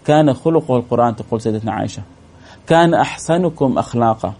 [0.05, 2.01] كان خلقه القرآن تقول سيدتنا عائشة.
[2.67, 4.33] كان أحسنكم أخلاقا.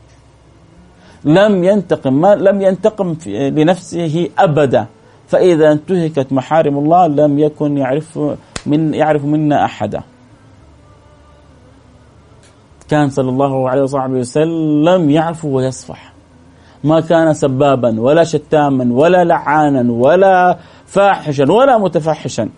[1.25, 4.85] لم ينتقم ما لم ينتقم لنفسه أبدا.
[5.27, 8.19] فإذا انتهكت محارم الله لم يكن يعرف
[8.65, 10.01] من يعرف منا أحدا.
[12.89, 16.13] كان صلى الله عليه وصحبه وسلم يعفو ويصفح.
[16.83, 22.49] ما كان سبابا ولا شتاما ولا لعانا ولا فاحشا ولا متفحشا.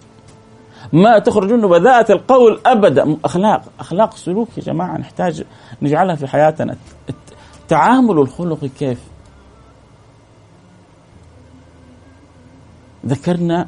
[0.94, 3.18] ما تخرج منه بذاءة القول ابدا.
[3.26, 5.44] أخلاق أخلاق سلوك يا جماعة نحتاج
[5.82, 6.76] نجعلها في حياتنا.
[7.68, 9.00] تعامل الخلق كيف؟
[13.06, 13.68] ذكرنا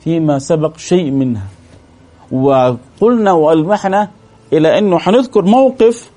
[0.00, 1.46] فيما سبق شيء منها.
[2.32, 4.08] وقلنا وألمحنا
[4.52, 6.10] إلى أنه حنذكر موقف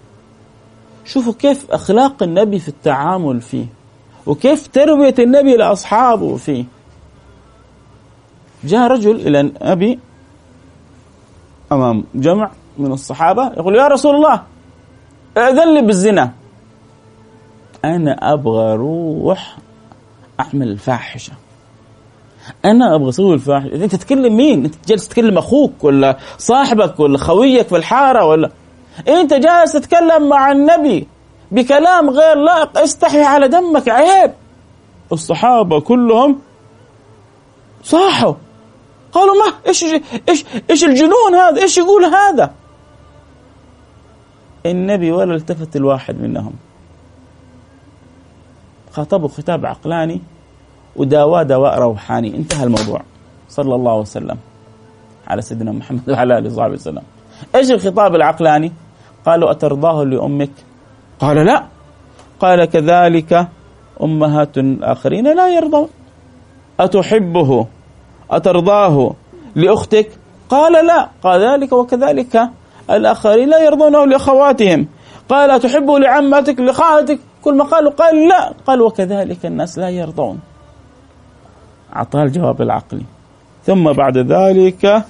[1.10, 3.66] شوفوا كيف أخلاق النبي في التعامل فيه
[4.26, 6.66] وكيف تربية النبي لأصحابه فيه.
[8.64, 10.00] جاء رجل إلى النبي
[11.72, 14.44] أمام جمع من الصحابة يقول يا رسول الله
[15.38, 16.32] أذن لي بالزنا.
[17.86, 19.58] أنا أبغى أروح
[20.40, 21.34] احمل الفاحشة.
[22.66, 23.76] أنا أبغى أسوي الفاحشة.
[23.76, 28.52] أنت تتكلم مين؟ أنت جالس تتكلم أخوك ولا صاحبك ولا خويك في الحارة ولا
[29.08, 31.08] انت جالس تتكلم مع النبي
[31.52, 34.32] بكلام غير لائق استحي على دمك عيب.
[35.12, 36.40] الصحابة كلهم
[37.84, 38.34] صاحوا.
[39.12, 39.84] قالوا ما إيش
[40.30, 42.52] إيش إيش الجنون هذا؟ إيش يقول هذا؟
[44.66, 46.54] النبي ولا التفت الواحد منهم.
[48.92, 50.22] خاطبه خطاب عقلاني
[50.96, 52.36] وداواه دواء روحاني.
[52.36, 53.02] انتهى الموضوع.
[53.50, 54.38] صلى الله وسلم
[55.28, 57.04] على سيدنا محمد وعلى آله وصحبه وسلم.
[57.56, 58.74] إيش الخطاب العقلاني؟
[59.26, 60.52] قالوا أترضاه لأمك؟
[61.20, 61.64] قال لا.
[62.40, 63.48] قال كذلك
[64.04, 65.90] أمهات الآخرين لا يرضون.
[66.80, 67.68] أتحبه؟
[68.32, 69.14] أترضاه
[69.56, 70.10] لأختك؟
[70.50, 71.10] قال لا.
[71.24, 72.50] قال ذلك وكذلك
[72.90, 74.88] الآخرين لا يرضونه لأخواتهم.
[75.30, 78.54] قال أتحبه لعمتك لخالتك؟ كل ما قالوا قال لا.
[78.68, 80.40] قال وكذلك الناس لا يرضون.
[81.96, 83.06] أعطاه الجواب العقلي.
[83.66, 85.04] ثم بعد ذلك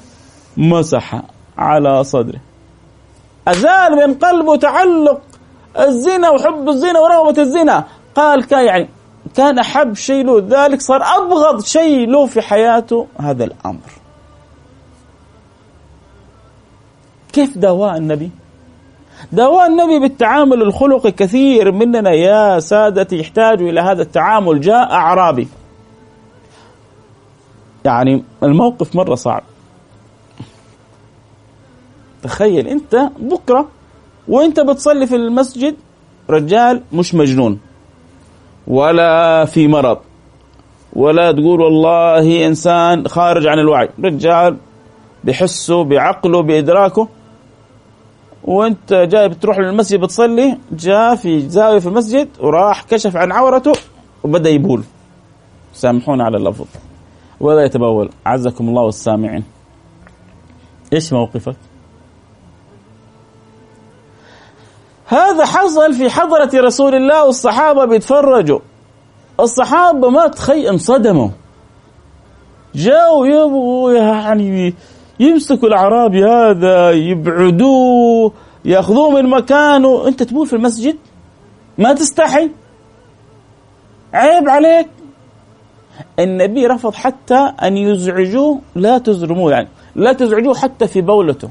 [0.57, 1.21] مسح
[1.57, 2.39] على صدره.
[3.51, 5.21] أزال من قلبه تعلق
[5.79, 7.85] الزنا وحب الزنا ورغبة الزنا.
[8.15, 8.89] قال كان يعني
[9.35, 13.89] كان أحب شيء له ذلك صار أبغض شيء له في حياته هذا الأمر.
[17.33, 18.31] كيف دواء النبي؟
[19.31, 24.61] دواء النبي بالتعامل الخلقي كثير مننا يا سادتي يحتاجوا إلى هذا التعامل.
[24.61, 25.47] جاء أعرابي.
[27.85, 29.43] يعني الموقف مرة صعب.
[32.23, 33.67] تخيل أنت بكرة
[34.27, 35.75] وأنت بتصلي في المسجد
[36.29, 37.59] رجال مش مجنون.
[38.67, 39.97] ولا في مرض.
[40.93, 43.89] ولا تقول والله إنسان خارج عن الوعي.
[44.03, 44.57] رجال
[45.23, 47.07] بحسه بعقله بإدراكه.
[48.43, 53.73] وانت جاي بتروح للمسجد بتصلي جاء في زاوية في المسجد وراح كشف عن عورته
[54.23, 54.83] وبدأ يبول.
[55.73, 56.65] سامحونا على اللفظ.
[57.39, 58.09] ولا يتبول.
[58.25, 59.43] عزكم الله والسامعين
[60.93, 61.55] إيش موقفك؟
[65.09, 68.59] هذا حصل في حضرة رسول الله والصحابة بيتفرجوا.
[69.39, 71.29] الصحابة ما تخي انصدموا.
[72.75, 74.73] جاوا يبغوا يعني
[75.19, 78.33] يمسكوا الاعرابي هذا يبعدوه
[78.65, 80.07] ياخذوه من مكانه.
[80.07, 80.97] انت تبول في المسجد؟
[81.77, 82.51] ما تستحي.
[84.13, 84.87] عيب عليك.
[86.19, 91.49] النبي رفض حتى أن يزعجوه لا تزرموه يعني لا تزعجوه حتى في بولته.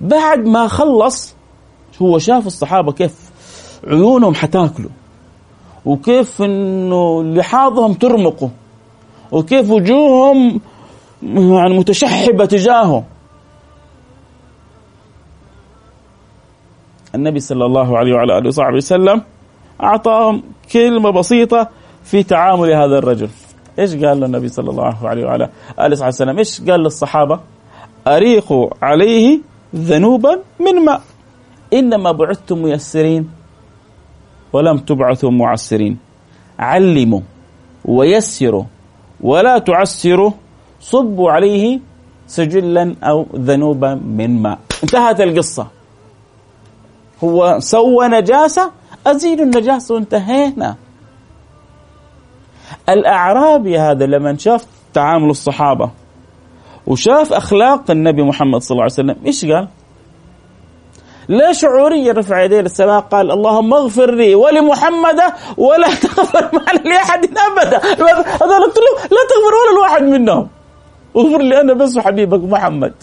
[0.00, 1.34] بعد ما خلص
[2.02, 3.30] هو شاف الصحابة كيف
[3.86, 4.88] عيونهم حتاكله
[5.84, 8.50] وكيف إنه لحاظهم ترمقه
[9.32, 10.60] وكيف وجوههم
[11.22, 13.04] يعني متشحبة تجاهه.
[17.14, 19.22] النبي صلى الله عليه وعلى آله وصحبه وسلم
[19.82, 21.68] أعطاهم كلمة بسيطة
[22.04, 23.28] في تعامل هذا الرجل.
[23.78, 25.48] إيش قال النبي صلى الله عليه وعلى
[25.80, 27.40] آله وسلم؟ إيش قال للصحابة؟
[28.06, 29.40] أريقوا عليه
[29.74, 31.00] ذنوبا من ماء
[31.72, 33.30] إنما بعثتم ميسرين
[34.52, 35.98] ولم تبعثوا معسرين.
[36.58, 37.20] علموا
[37.84, 38.64] ويسروا
[39.20, 40.30] ولا تعسروا.
[40.80, 41.80] صبوا عليه
[42.26, 45.66] سجلا أو ذنوبا من ماء انتهت القصة.
[47.24, 48.70] هو سوى نجاسة
[49.06, 50.76] ازيل النجاسة وانتهينا.
[52.88, 55.90] الأعرابي هذا لما شاف تعامل الصحابة
[56.88, 59.16] وشاف أخلاق النبي محمد صلى الله عليه وسلم.
[59.26, 59.68] إيش قال؟
[61.28, 65.20] لا شعوريا رفع يديه للسماء قال اللهم اغفر لي ولمحمد
[65.56, 66.50] ولا تغفر
[66.84, 67.78] لأحد أبدا.
[68.40, 68.78] هذا قلت
[69.14, 70.48] لا تغفر ولا الواحد منهم.
[71.16, 72.94] اغفر لي أنا بس وحبيبك محمد.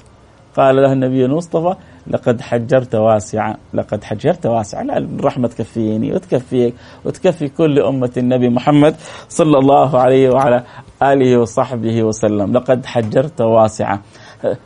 [0.57, 1.75] قال له النبي المصطفى
[2.07, 6.73] لقد حجرت واسعة لقد حجرت واسعة لا الرحمة تكفيني وتكفيك
[7.05, 8.95] وتكفي كل أمة النبي محمد
[9.29, 10.63] صلى الله عليه وعلى
[11.03, 12.53] آله وصحبه وسلم.
[12.53, 14.01] لقد حجرت واسعة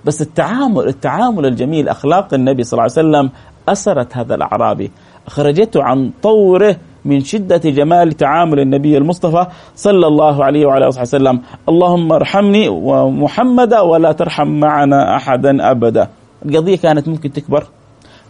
[0.06, 3.32] بس التعامل التعامل الجميل أخلاق النبي صلى الله عليه وسلم
[3.70, 4.92] أسرت هذا الأعرابي.
[5.28, 6.76] أخرجته عن طوره
[7.06, 11.42] من شدة جمال تعامل النبي المصطفى صلى الله عليه وعلى آله وسلم.
[11.70, 16.08] اللهم ارحمني ومحمدا ولا ترحم معنا أحدا أبدا.
[16.46, 17.68] القضية كانت ممكن تكبر.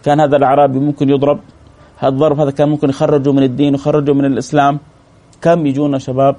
[0.03, 1.39] كان هذا الأعرابي ممكن يضرب.
[1.97, 4.79] هذا الضرب هذا كان ممكن يخرجه من الدين ويخرجه من الإسلام.
[5.41, 6.35] كم يجونا شباب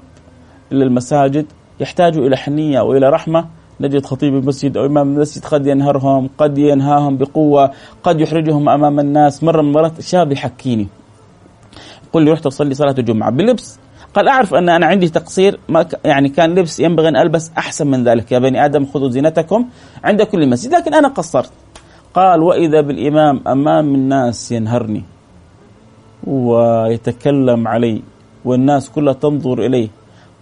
[0.71, 1.45] إلى المساجد
[1.79, 3.45] يحتاجوا إلى حنية وإلى رحمة.
[3.81, 7.71] نجد خطيب المسجد أو إمام المسجد قد ينهرهم قد ينهاهم بقوة
[8.03, 9.43] قد يحرجهم أمام الناس.
[9.43, 10.87] مرة من المرات شاب يحكيني.
[12.07, 13.29] يقول لي رحت أصلي صلاة الجمعة.
[13.29, 13.79] بلبس
[14.13, 18.03] قال أعرف أن أنا عندي تقصير ما يعني كان لبس ينبغي أن ألبس أحسن من
[18.03, 18.31] ذلك.
[18.31, 19.65] يا بني آدم خذوا زينتكم
[20.03, 21.51] عند كل مسجد لكن أنا قصرت.
[22.13, 25.03] قال وإذا بالإمام أمام الناس ينهرني
[26.27, 28.01] ويتكلم علي
[28.45, 29.89] والناس كلها تنظر إليه.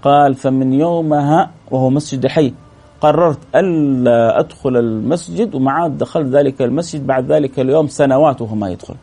[0.04, 2.54] قال فمن يومها وهو مسجد حي
[3.02, 8.96] قررت ألا أدخل المسجد ومع دخلت ذلك المسجد بعد ذلك اليوم سنوات وهو ما يدخل.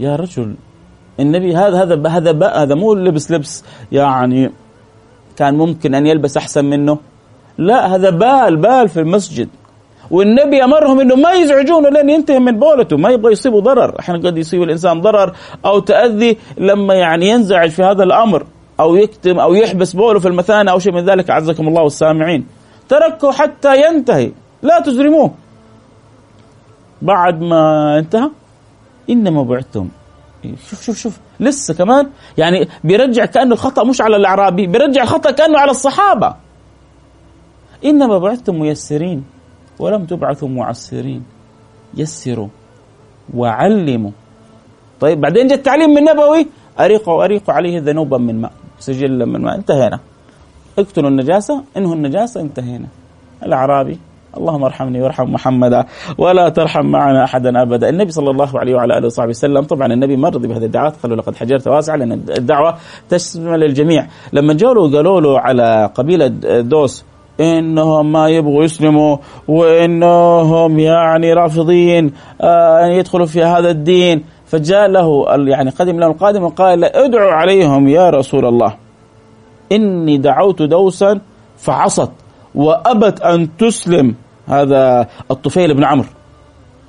[0.00, 0.54] يا رجل
[1.20, 4.50] النبي هذا هذا هذا هذا مو لبس لبس يعني
[5.36, 6.98] كان ممكن أن يلبس أحسن منه.
[7.58, 9.48] لا هذا بال بال في المسجد.
[10.10, 13.98] والنبي أمرهم إنه ما يزعجونه لين ينتهي من بولته ما يبغى يصيبه ضرر.
[14.00, 18.46] أحيانا قد يصيب الإنسان ضرر أو تأذي لما يعني ينزعج في هذا الأمر
[18.80, 21.30] أو يكتم أو يحبس بوله في المثانة أو شيء من ذلك.
[21.30, 22.46] أعزكم الله والسامعين
[22.88, 24.32] تركه حتى ينتهي.
[24.62, 25.30] لا تزرموه.
[27.02, 28.30] بعد ما انتهى
[29.10, 29.88] إنما بعتم
[30.44, 31.18] شوف شوف شوف.
[31.40, 36.34] لسه كمان يعني بيرجع كأنه الخطأ مش على الأعرابي بيرجع الخطأ كأنه على الصحابة.
[37.84, 39.24] إنما بعثتم ميسرين
[39.78, 41.22] ولم تبعثوا معسرين.
[41.94, 42.48] يسروا
[43.34, 44.10] وعلموا.
[45.00, 46.46] طيب بعدين جاء التعليم من نبوي
[46.80, 49.54] أريقوا أريقوا عليه ذنوبا من ماء سجلا من ماء.
[49.54, 50.00] انتهينا.
[50.78, 52.86] اقتلوا النجاسة انهوا النجاسة انتهينا.
[53.42, 53.98] الأعرابي
[54.36, 55.84] اللهم ارحمني وارحم محمدا
[56.18, 57.88] ولا ترحم معنا أحدا أبدا.
[57.88, 61.16] النبي صلى الله عليه وعلى آله وصحبه وسلم طبعا النبي ما رضي بهذه الدعوات قالوا
[61.16, 62.74] لقد حجرت واسعا لأن الدعوة
[63.08, 64.06] تشمل الجميع.
[64.32, 66.28] لما جاوا له قالوا له على قبيلة
[66.60, 67.04] دوس
[67.40, 69.16] إنهم ما يبغوا يسلموا
[69.48, 74.24] وإنهم يعني رافضين آه، أن يدخلوا في هذا الدين.
[74.46, 78.74] فجاء له يعني قدم له القادم وقال ادعوا عليهم يا رسول الله
[79.72, 81.20] إني دعوت دوسا
[81.56, 82.10] فعصت.
[82.54, 84.14] وأبت أن تسلم.
[84.48, 86.08] هذا الطفيل بن عمرو.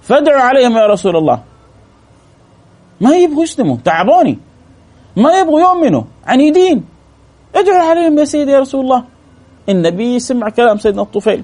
[0.02, 1.40] فادعوا عليهم يا رسول الله.
[3.02, 3.78] ما يبغوا يسلموا.
[3.86, 4.40] تعبوني.
[5.18, 6.04] ما يبغوا يؤمنوا.
[6.28, 6.86] عنيدين
[7.56, 9.04] ادعوا عليهم يا سيدي يا رسول الله.
[9.70, 11.44] النبي سمع كلام سيدنا الطفيل.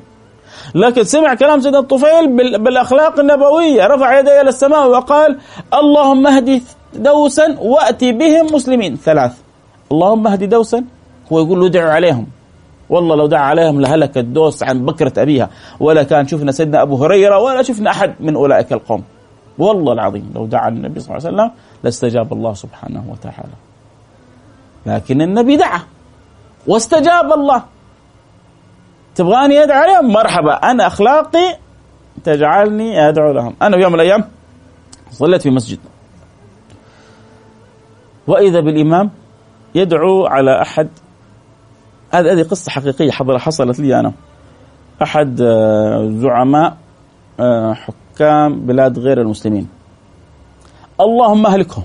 [0.76, 3.88] لكن سمع كلام سيدنا الطفيل بالأخلاق النبوية.
[3.88, 5.39] رفع يديه إلى السماء وقال
[5.74, 6.63] اللهم اهدي
[6.93, 8.95] دوسا وأتي بهم مسلمين.
[8.95, 9.34] ثلاث.
[9.91, 10.84] اللهم اهدي دوسا.
[11.34, 12.34] هو يقول له ادعوا عليهم.
[12.89, 17.39] والله لو دعا عليهم لهلك الدوس عن بكرة أبيها ولا كان شفنا سيدنا أبو هريرة
[17.39, 19.03] ولا شفنا أحد من أولئك القوم.
[19.57, 21.51] والله العظيم لو دعا النبي صلى الله عليه وسلم
[21.83, 23.55] لاستجاب الله سبحانه وتعالى.
[24.86, 25.81] لكن النبي دعا
[26.67, 27.63] واستجاب الله.
[29.15, 30.53] تبغاني أدعو عليهم؟ مرحبا.
[30.53, 31.57] أنا أخلاقي
[32.23, 33.55] تجعلني أدعو لهم.
[33.61, 34.23] أنا يوم من الأيام
[35.11, 35.79] صليت في مسجد.
[38.27, 39.11] وإذا بالإمام
[39.75, 40.89] يدعو على أحد
[42.16, 44.13] هذه هذه قصة حقيقية حصلت لي أنا.
[45.01, 46.78] أحد آه، زعماء
[47.39, 49.68] آه، حكام بلاد غير المسلمين.
[51.01, 51.84] اللهم اهلكه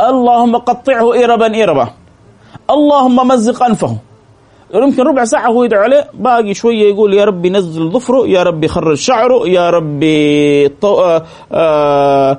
[0.00, 1.88] اللهم قطعه إربا إربا
[2.70, 3.96] اللهم مزق أنفه
[4.74, 8.68] يمكن ربع ساعة هو يدعو عليه باقي شوية يقول يا ربي نزل ظفره يا ربي
[8.68, 10.66] خرج شعره يا ربي
[11.52, 12.38] آه،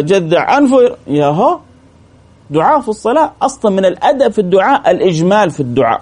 [0.00, 0.96] جذع أنفه.
[1.06, 1.58] يا هو
[2.52, 6.00] دعاء في الصلاة أصلا من الأدب في الدعاء الإجمال في الدعاء.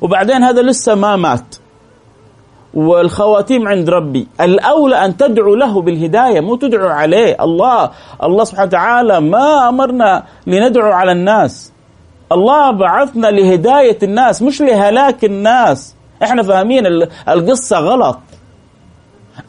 [0.00, 1.56] وبعدين هذا لسه ما مات.
[2.74, 4.28] والخواتيم عند ربي.
[4.40, 7.36] الأولى أن تدعو له بالهداية مو تدعو عليه.
[7.40, 7.90] الله
[8.22, 11.72] الله سبحانه وتعالى ما أمرنا لندعو على الناس.
[12.32, 15.94] الله بعثنا لهداية الناس مش لهلاك الناس.
[16.22, 16.86] إحنا فاهمين
[17.28, 18.18] القصة غلط.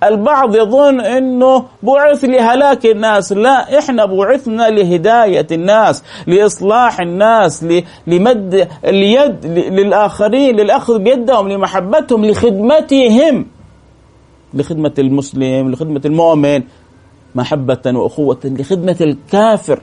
[0.03, 7.65] البعض يظن إنه بعث لهلاك الناس لا إحنا بعثنا لهداية الناس لإصلاح الناس
[8.07, 13.45] لمد اليد للآخرين للأخذ بيدهم لمحبتهم لخدمتهم.
[14.53, 16.63] لخدمة المسلم لخدمة المؤمن
[17.35, 19.81] محبة وأخوة لخدمة الكافر.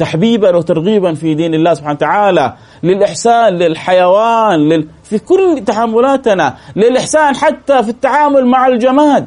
[0.00, 4.88] تحبيبا وترغيبا في دين الله سبحانه وتعالى للإحسان للحيوان لل...
[5.04, 9.26] في كل تعاملاتنا للإحسان حتى في التعامل مع الجماد.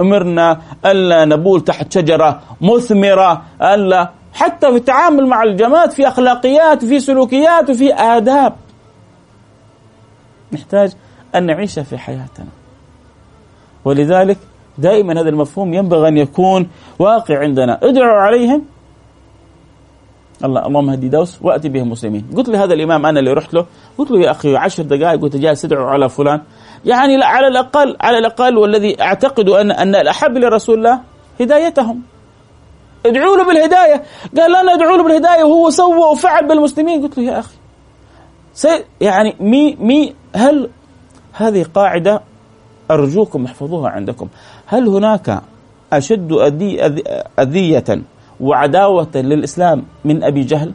[0.00, 7.00] أمرنا ألا نبول تحت شجرة مثمرة ألا حتى في التعامل مع الجماد في أخلاقيات وفي
[7.00, 8.56] سلوكيات وفي آداب.
[10.52, 10.92] نحتاج
[11.34, 12.46] أن نعيش في حياتنا.
[13.84, 14.38] ولذلك
[14.78, 16.68] دائما هذا المفهوم ينبغي أن يكون
[16.98, 17.78] واقع عندنا.
[17.82, 18.62] ادعوا عليهم.
[20.44, 22.26] الله اللهم هدي دوس وأتي بهم مسلمين.
[22.36, 23.66] قلت لهذا الإمام أنا اللي رحت له
[23.98, 26.40] قلت له يا أخي عشر دقائق وأنت جالس تدعو على فلان.
[26.84, 31.00] يعني لا على الأقل على الأقل والذي أعتقد أن أن الأحب لرسول الله
[31.40, 32.02] هدايتهم.
[33.06, 34.02] ادعوا له بالهداية.
[34.38, 37.02] قال لا أدعو له بالهداية وهو سوى وفعل بالمسلمين.
[37.02, 37.56] قلت له يا أخي
[39.00, 40.70] يعني مي مي هل
[41.32, 42.22] هذه قاعدة
[42.90, 44.28] أرجوكم احفظوها عندكم؟
[44.66, 45.42] هل هناك
[45.92, 46.32] أشد
[47.38, 48.02] أذية
[48.40, 50.72] وعداوة للإسلام من أبي جهل؟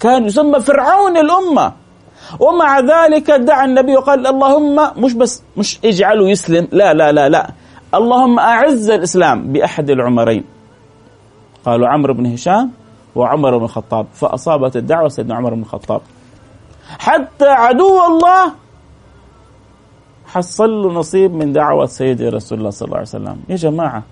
[0.00, 1.72] كان يسمى فرعون الأمة.
[2.40, 7.50] ومع ذلك دعا النبي وقال اللهم مش بس مش اجعله يسلم لا لا لا لا.
[7.94, 10.44] اللهم أعز الإسلام بأحد العمرين.
[11.64, 12.70] قالوا عمرو بن هشام
[13.14, 16.00] وعمر بن الخطاب فأصابت الدعوة سيدنا عمر بن الخطاب.
[16.98, 18.52] حتى عدو الله
[20.32, 23.36] حصل له نصيب من دعوة سيدي رسول الله صلى الله عليه وسلم.
[23.48, 24.02] يا جماعة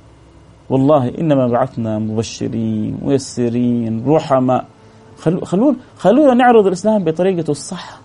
[0.71, 4.65] والله إنما بعثنا مبشرين ميسرين رحماء.
[5.45, 8.01] خلونا خلونا نعرض الإسلام بطريقته الصح.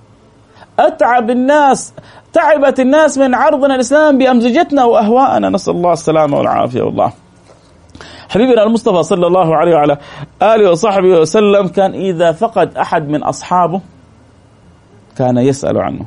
[0.80, 1.94] أتعب الناس
[2.34, 5.50] تعبت الناس من عرضنا الإسلام بأمزجتنا وأهواءنا.
[5.50, 7.14] نسأل الله السلامة والعافية والله.
[8.30, 9.98] حبيبنا المصطفى صلى الله عليه وعلى
[10.42, 13.82] آله وصحبه وسلم كان إذا فقد أحد من أصحابه
[15.18, 16.06] كان يسأل عنه.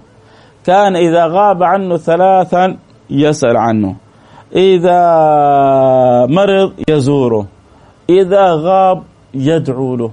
[0.69, 2.77] كان إذا غاب عنه ثلاثا
[3.11, 3.97] يسأل عنه.
[4.53, 5.01] إذا
[6.27, 7.47] مرض يزوره.
[8.11, 9.03] إذا غاب
[9.35, 10.11] يدعو له.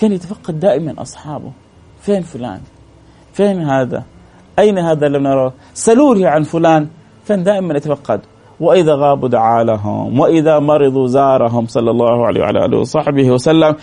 [0.00, 1.52] كان يتفقد دائما أصحابه.
[2.00, 2.60] فين فلان؟
[3.32, 4.02] فين هذا؟
[4.58, 6.88] أين هذا لم نراه؟ سلوه عن فلان.
[7.28, 8.20] كان دائما يتفقد.
[8.60, 10.20] وإذا غابوا دعا لهم.
[10.20, 13.76] وإذا مرضوا زارهم صلى الله عليه وعلى آله وصحبه وسلم.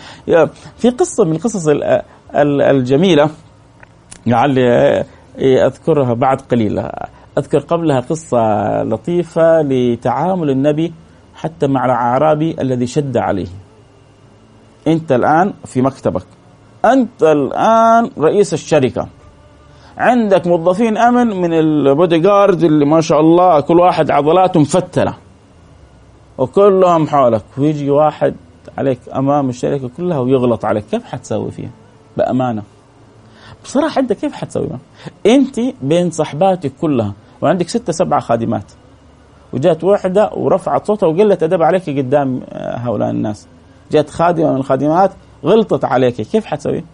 [0.76, 1.68] في قصة من القصص
[2.34, 3.30] الجميلة.
[4.26, 5.04] لعلي
[5.38, 6.88] أذكرها بعد قليل.
[7.38, 10.92] أذكر قبلها قصة لطيفة لتعامل النبي
[11.34, 13.46] حتى مع الأعرابي الذي شد عليه.
[14.86, 16.26] أنت الآن في مكتبك.
[16.84, 19.06] أنت الآن رئيس الشركة.
[19.98, 25.14] عندك موظفين أمن من البودي جارد اللي ما شاء الله كل واحد عضلاته مفتلة.
[26.38, 27.44] وكلهم حولك.
[27.58, 28.34] ويجي واحد
[28.78, 30.84] عليك أمام الشركة كلها ويغلط عليك.
[30.90, 31.70] كيف حتسوي فيها؟
[32.16, 32.62] بأمانة.
[33.64, 34.68] بصراحة أنت كيف حتسوي
[35.26, 37.12] أنت بين صحباتك كلها
[37.42, 38.72] وعندك ستة سبعة خادمات.
[39.52, 43.46] وجات واحدة ورفعت صوتها وقلت أدب عليك قدام هؤلاء الناس.
[43.92, 45.10] جات خادمة من الخادمات
[45.44, 46.14] غلطت عليك.
[46.14, 46.84] كيف حتسوي؟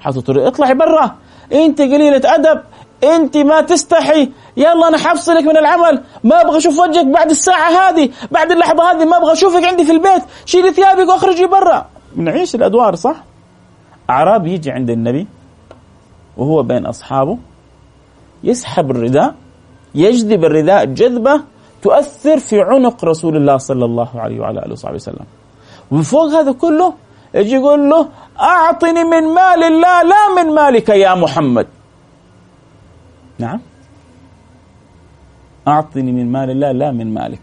[0.00, 1.14] حتطري اطلعي برا.
[1.52, 2.60] أنت قليلة أدب.
[3.04, 4.30] أنت ما تستحي.
[4.56, 6.02] يلا أنا حفصلك من العمل.
[6.24, 8.10] ما أبغى أشوف وجهك بعد الساعة هذه.
[8.30, 10.22] بعد اللحظة هذه ما أبغى أشوفك عندي في البيت.
[10.44, 11.86] شيلي ثيابك واخرجي برا.
[12.16, 13.16] بنعيش الأدوار صح؟
[14.10, 15.26] اعرابي يجي عند النبي.
[16.36, 17.38] وهو بين أصحابه
[18.44, 19.34] يسحب الرداء
[19.94, 21.42] يجذب الرداء جذبة
[21.82, 25.26] تؤثر في عنق رسول الله صلى الله عليه وعلى آله وصحبه وسلم.
[25.90, 26.94] ومن فوق هذا كله
[27.34, 28.08] يجي يقول له
[28.40, 31.66] أعطني من مال الله لا من مالك يا محمد.
[33.38, 33.60] نعم.
[35.68, 37.40] أعطني من مال الله لا من مالك.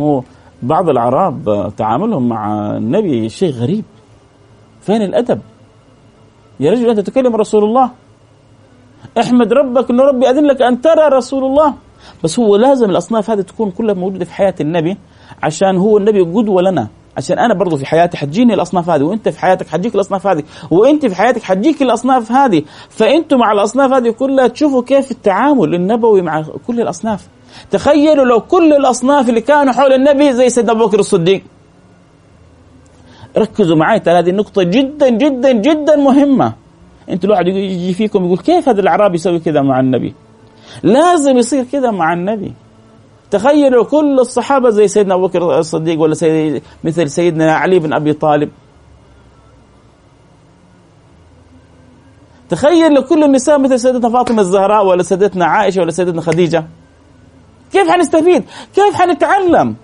[0.00, 0.22] هو
[0.62, 3.84] بعض الأعراب تعاملهم مع النبي شيء غريب.
[4.80, 5.40] فين الأدب؟
[6.60, 7.90] يا رجل أنت تكلم رسول الله.
[9.20, 11.74] احمد ربك أن ربي أذن لك أن ترى رسول الله.
[12.24, 14.96] بس هو لازم الأصناف هذه تكون كلها موجودة في حياة النبي
[15.42, 16.88] عشان هو النبي قدوة لنا.
[17.16, 21.06] عشان أنا برضو في حياتي حتجيني الأصناف هذه وأنت في حياتك حتجيك الأصناف هذه وأنت
[21.06, 22.62] في حياتك حتجيك الأصناف هذه.
[22.88, 27.28] فأنتم مع الأصناف هذه كلها تشوفوا كيف التعامل النبوي مع كل الأصناف.
[27.70, 31.42] تخيلوا لو كل الأصناف اللي كانوا حول النبي زي سيدنا أبو بكر الصديق.
[33.38, 36.52] ركزوا معي ترى هذه النقطه جدا جدا جدا مهمة.
[37.10, 40.14] انت الواحد يجي فيكم يقول كيف هذا الاعرابي يسوي كذا مع النبي؟
[40.82, 42.52] لازم يصير كذا مع النبي.
[43.30, 48.12] تخيلوا كل الصحابة زي سيدنا أبو بكر الصديق ولا سيد مثل سيدنا علي بن أبي
[48.12, 48.50] طالب.
[52.48, 56.64] تخيل لو كل النساء مثل سيدتنا فاطمة الزهراء ولا سيدتنا عائشة ولا سيدتنا خديجة.
[57.72, 58.44] كيف حنستفيد؟
[58.74, 59.76] كيف حنتعلم؟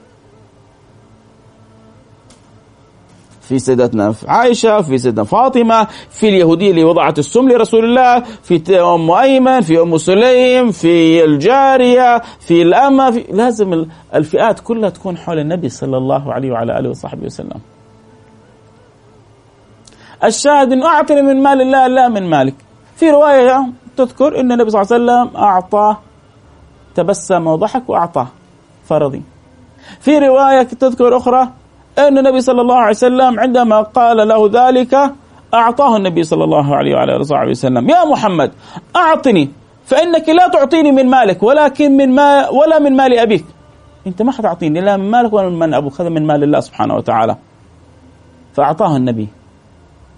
[3.43, 9.11] في سيدتنا عائشة في سيدنا فاطمة في اليهودية اللي وضعت السم لرسول الله في أم
[9.11, 15.69] أيمن في أم سليم في الجارية في الأمة في لازم الفئات كلها تكون حول النبي
[15.69, 17.61] صلى الله عليه وعلى آله وصحبه وسلم.
[20.25, 22.55] الشاهد أنه أعطني من مال الله لا من مالك.
[22.97, 23.67] في رواية
[23.97, 25.99] تذكر أن النبي صلى الله عليه وسلم أعطاه
[26.95, 28.27] تبسم وضحك وأعطاه
[28.85, 29.23] فرضي.
[30.01, 31.49] في رواية تذكر أخرى
[31.99, 35.13] أن النبي صلى الله عليه وسلم عندما قال له ذلك
[35.55, 37.91] أعطاه النبي صلى الله عليه وعلى آله وسلم.
[37.91, 38.53] يا محمد
[38.97, 39.49] أعطني
[39.85, 43.45] فإنك لا تعطيني من مالك ولكن من ما ولا من مال أبيك.
[44.07, 46.95] أنت ما حتعطيني لا من مالك ولا من مال أبوك هذا من مال الله سبحانه
[46.95, 47.37] وتعالى.
[48.55, 49.29] فأعطاه النبي.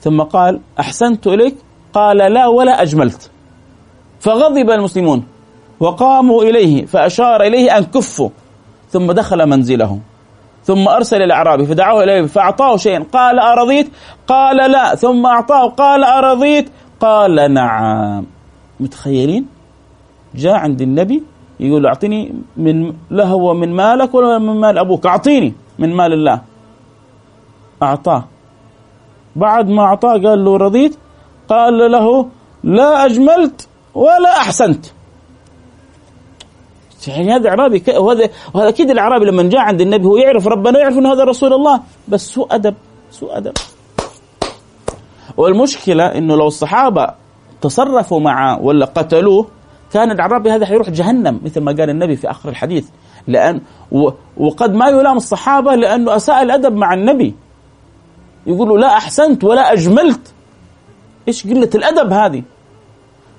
[0.00, 1.56] ثم قال أحسنت إليك؟
[1.92, 3.30] قال لا ولا أجملت.
[4.20, 5.26] فغضب المسلمون
[5.80, 8.28] وقاموا إليه فأشار إليه أن كفوا
[8.90, 9.98] ثم دخل منزله.
[10.64, 13.04] ثم أرسل الأعرابي فدعوه إليه فأعطاه شيئا.
[13.12, 13.88] قال أرضيت؟
[14.26, 14.94] قال لا.
[14.94, 18.26] ثم أعطاه قال أرضيت؟ قال نعم.
[18.80, 19.46] متخيلين؟
[20.34, 21.22] جاء عند النبي
[21.60, 25.06] يقول أعطني من لا هو من مالك ولا من مال أبوك.
[25.06, 26.40] أعطيني من مال الله.
[27.82, 28.24] أعطاه.
[29.36, 30.98] بعد ما أعطاه قال له رضيت؟
[31.48, 32.28] قال له
[32.64, 34.86] لا أجملت ولا أحسنت.
[37.08, 40.98] يعني هذا إعرابي وهذا وهذا أكيد الإعرابي لما جاء عند النبي هو يعرف ربنا يعرف
[40.98, 41.80] إنه هذا رسول الله.
[42.08, 42.74] بس سوء أدب
[43.10, 43.52] سوء أدب.
[45.36, 47.06] والمشكلة أنه لو الصحابة
[47.60, 49.46] تصرفوا معه ولا قتلوه
[49.92, 52.86] كان الأعرابي هذا حيروح جهنم مثل ما قال النبي في آخر الحديث.
[53.28, 53.60] لأن
[54.36, 57.34] وقد ما يلام الصحابة لأنه أساء الأدب مع النبي.
[58.46, 60.32] يقولوا لا أحسنت ولا أجملت.
[61.28, 62.42] إيش قلة الأدب هذه؟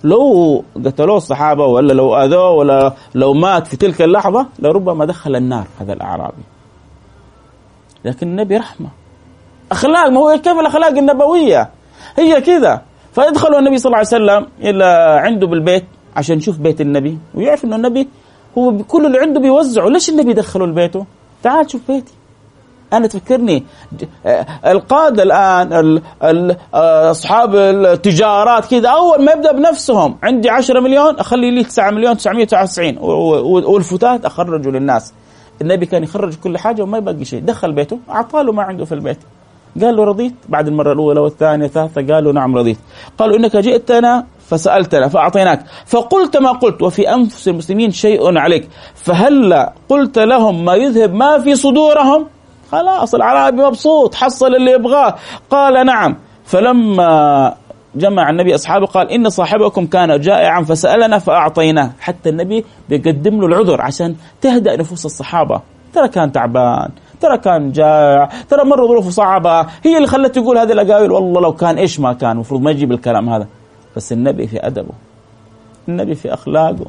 [0.05, 5.67] لو قتلوه الصحابة ولا لو أذوه ولا لو مات في تلك اللحظة لربما دخل النار
[5.81, 6.43] هذا الأعرابي.
[8.05, 8.87] لكن النبي رحمة.
[9.71, 11.69] أخلاق ما هو كيف الأخلاق النبوية؟
[12.17, 12.81] هي كذا.
[13.13, 14.85] فيدخل النبي صلى الله عليه وسلم إلى
[15.19, 15.85] عنده بالبيت
[16.15, 18.07] عشان يشوف بيت النبي ويعرف أنه النبي
[18.57, 19.89] هو كل اللي عنده بيوزعه.
[19.89, 21.05] ليش النبي دخله لبيته
[21.43, 22.13] تعال شوف بيتي.
[22.93, 23.63] أنا تفكرني
[24.65, 26.01] القادة الآن
[27.11, 32.97] أصحاب التجارات كذا أول ما يبدأ بنفسهم عندي 10 مليون أخلي لي 9 مليون 999
[33.65, 35.13] والفتات اخرجه للناس.
[35.61, 38.91] النبي كان يخرج كل حاجة وما يبقي شيء دخل بيته اعطاه له ما عنده في
[38.91, 39.19] البيت.
[39.81, 42.77] قال له رضيت؟ بعد المرة الأولى والثانية والثالثة قال له نعم رضيت.
[43.17, 45.65] قالوا إنك جئتنا فسألتنا فأعطيناك.
[45.85, 48.69] فقلت ما قلت وفي أنفس المسلمين شيء عليك.
[48.95, 52.27] فهل قلت لهم ما يذهب ما في صدورهم
[52.71, 55.15] خلاص العربي مبسوط حصل اللي يبغاه.
[55.49, 56.17] قال نعم.
[56.45, 57.53] فلما
[57.95, 61.91] جمع النبي أصحابه قال إن صاحبكم كان جائعا فسألنا فأعطيناه.
[61.99, 65.61] حتى النبي بيقدم له العذر عشان تهدأ نفوس الصحابة.
[65.93, 66.89] ترى كان تعبان
[67.21, 69.61] ترى كان جائع ترى مر ظروفه صعبة.
[69.83, 71.11] هي اللي خلته يقول هذه الأقاويل.
[71.11, 73.47] والله لو كان إيش ما كان المفروض ما يجيب الكلام هذا.
[73.95, 74.93] بس النبي في أدبه
[75.89, 76.85] النبي في أخلاقه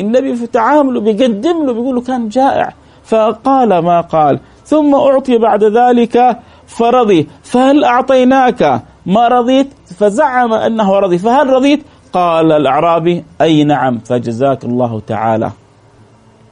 [0.00, 2.72] النبي في تعامله بيقدم له بيقول له كان جائع.
[3.04, 7.28] فقال ما قال؟ ثم أعطي بعد ذلك فرضي.
[7.42, 11.18] فهل أعطيناك ما رضيت؟ فزعم أنه رضي.
[11.18, 11.82] فهل رضيت؟
[12.12, 15.50] قال الأعرابي أي نعم فجزاك الله تعالى.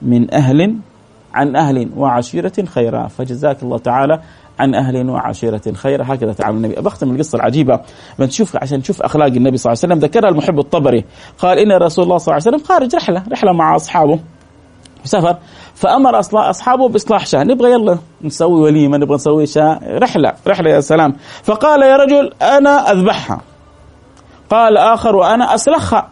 [0.02, 0.74] من أهل
[1.34, 3.06] عن أهل وعشيرة خيرا.
[3.06, 4.20] فجزاك الله تعالى
[4.58, 6.04] عن أهل وعشيرة خيرا.
[6.08, 6.80] هكذا تعامل النبي.
[6.80, 7.80] بختم القصة العجيبة.
[8.20, 11.04] نشوف عشان نشوف أخلاق النبي صلى الله عليه وسلم ذكرها المحب الطبري.
[11.38, 13.22] قال إن رسول الله صلى الله عليه وسلم خارج رحلة.
[13.32, 14.18] رحلة مع أصحابه.
[15.04, 15.36] سفر.
[15.80, 17.42] فأمر أصحابه بإصلاح شاه.
[17.44, 19.80] نبغى يلا نسوي وليمه نبغى نسوي شاه.
[19.84, 21.16] رحلة رحلة يا سلام.
[21.42, 23.40] فقال يا رجل أنا أذبحها.
[24.50, 26.08] قال آخر وأنا أسلخها.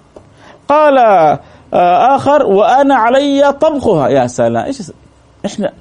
[0.69, 4.09] قال آه، آخر وأنا علي طبخها.
[4.09, 4.65] يا سلام.
[4.65, 4.83] إيش
[5.47, 5.73] إحنا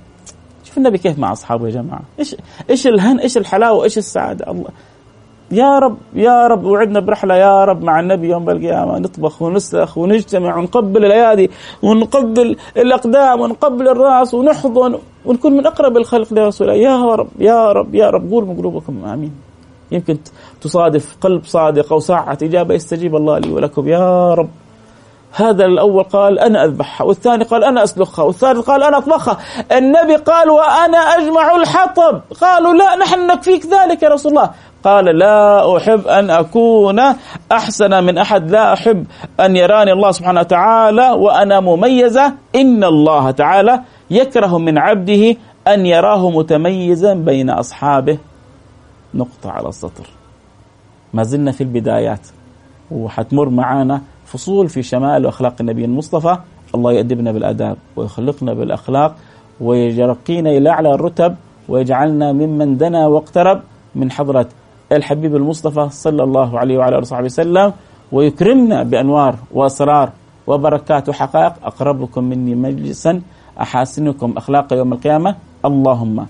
[0.63, 2.01] شوف النبي كيف مع أصحابه يا جماعة.
[2.19, 2.35] إيش
[2.69, 4.69] إيش الهن إيش الحلاوة إيش السعادة؟ الله.
[5.51, 8.99] يا رب يا رب وعدنا برحلة يا رب مع النبي يوم القيامة.
[8.99, 11.51] نطبخ ونسخ ونجتمع ونقبل الأيادي
[11.83, 16.81] ونقبل الأقدام ونقبل الرأس ونحضن ونكون من أقرب الخلق لرسول الله.
[16.81, 18.31] يا رب يا رب يا رب.
[18.31, 19.05] قول من قلوبكم.
[19.05, 19.31] آمين.
[19.91, 20.17] يمكن
[20.61, 23.87] تصادف قلب صادق أو ساعة إجابة يستجيب الله لي ولكم.
[23.87, 24.49] يا رب.
[25.31, 29.37] هذا الأول قال أنا أذبحها والثاني قال أنا أسلخها والثالث قال أنا أطبخها.
[29.71, 32.21] النبي قال وأنا أجمع الحطب.
[32.41, 34.49] قالوا لا نحن نكفيك ذلك يا رسول الله.
[34.87, 36.99] قال لا أحب أن أكون
[37.51, 38.51] أحسن من أحد.
[38.51, 39.05] لا أحب
[39.39, 42.33] أن يراني الله سبحانه وتعالى وأنا مميزة.
[42.55, 43.81] إن الله تعالى
[44.11, 45.35] يكره من عبده
[45.67, 48.17] أن يراه متميزا بين أصحابه.
[49.13, 50.07] نقطة على السطر.
[51.13, 52.27] ما زلنا في البدايات.
[52.91, 56.37] وحتمر معانا فصول في شمال وأخلاق النبي المصطفى.
[56.75, 59.15] الله يأدبنا بالآداب ويخلقنا بالأخلاق
[59.61, 61.35] ويرقينا إلى أعلى الرتب
[61.69, 63.61] ويجعلنا ممن دنا واقترب
[63.95, 64.47] من حضرة
[64.91, 67.73] الحبيب المصطفى صلى الله عليه وعلى آله وصحبه وسلم
[68.11, 70.09] ويكرمنا بأنوار وأسرار
[70.47, 71.53] وبركات وحقائق.
[71.63, 73.21] أقربكم مني مجلسا
[73.61, 75.35] أحاسنكم اخلاقا يوم القيامة.
[75.65, 76.25] اللهم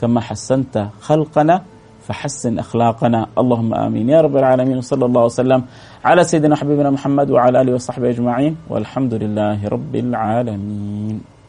[0.00, 1.62] كما حسنت خلقنا
[2.06, 3.26] فحسن أخلاقنا.
[3.38, 4.08] اللهم آمين.
[4.08, 4.78] يا رب العالمين.
[4.78, 5.62] وصلى الله وسلم
[6.04, 8.56] على سيدنا حبيبنا محمد وعلى آله وصحبه أجمعين.
[8.68, 11.39] والحمد لله رب العالمين.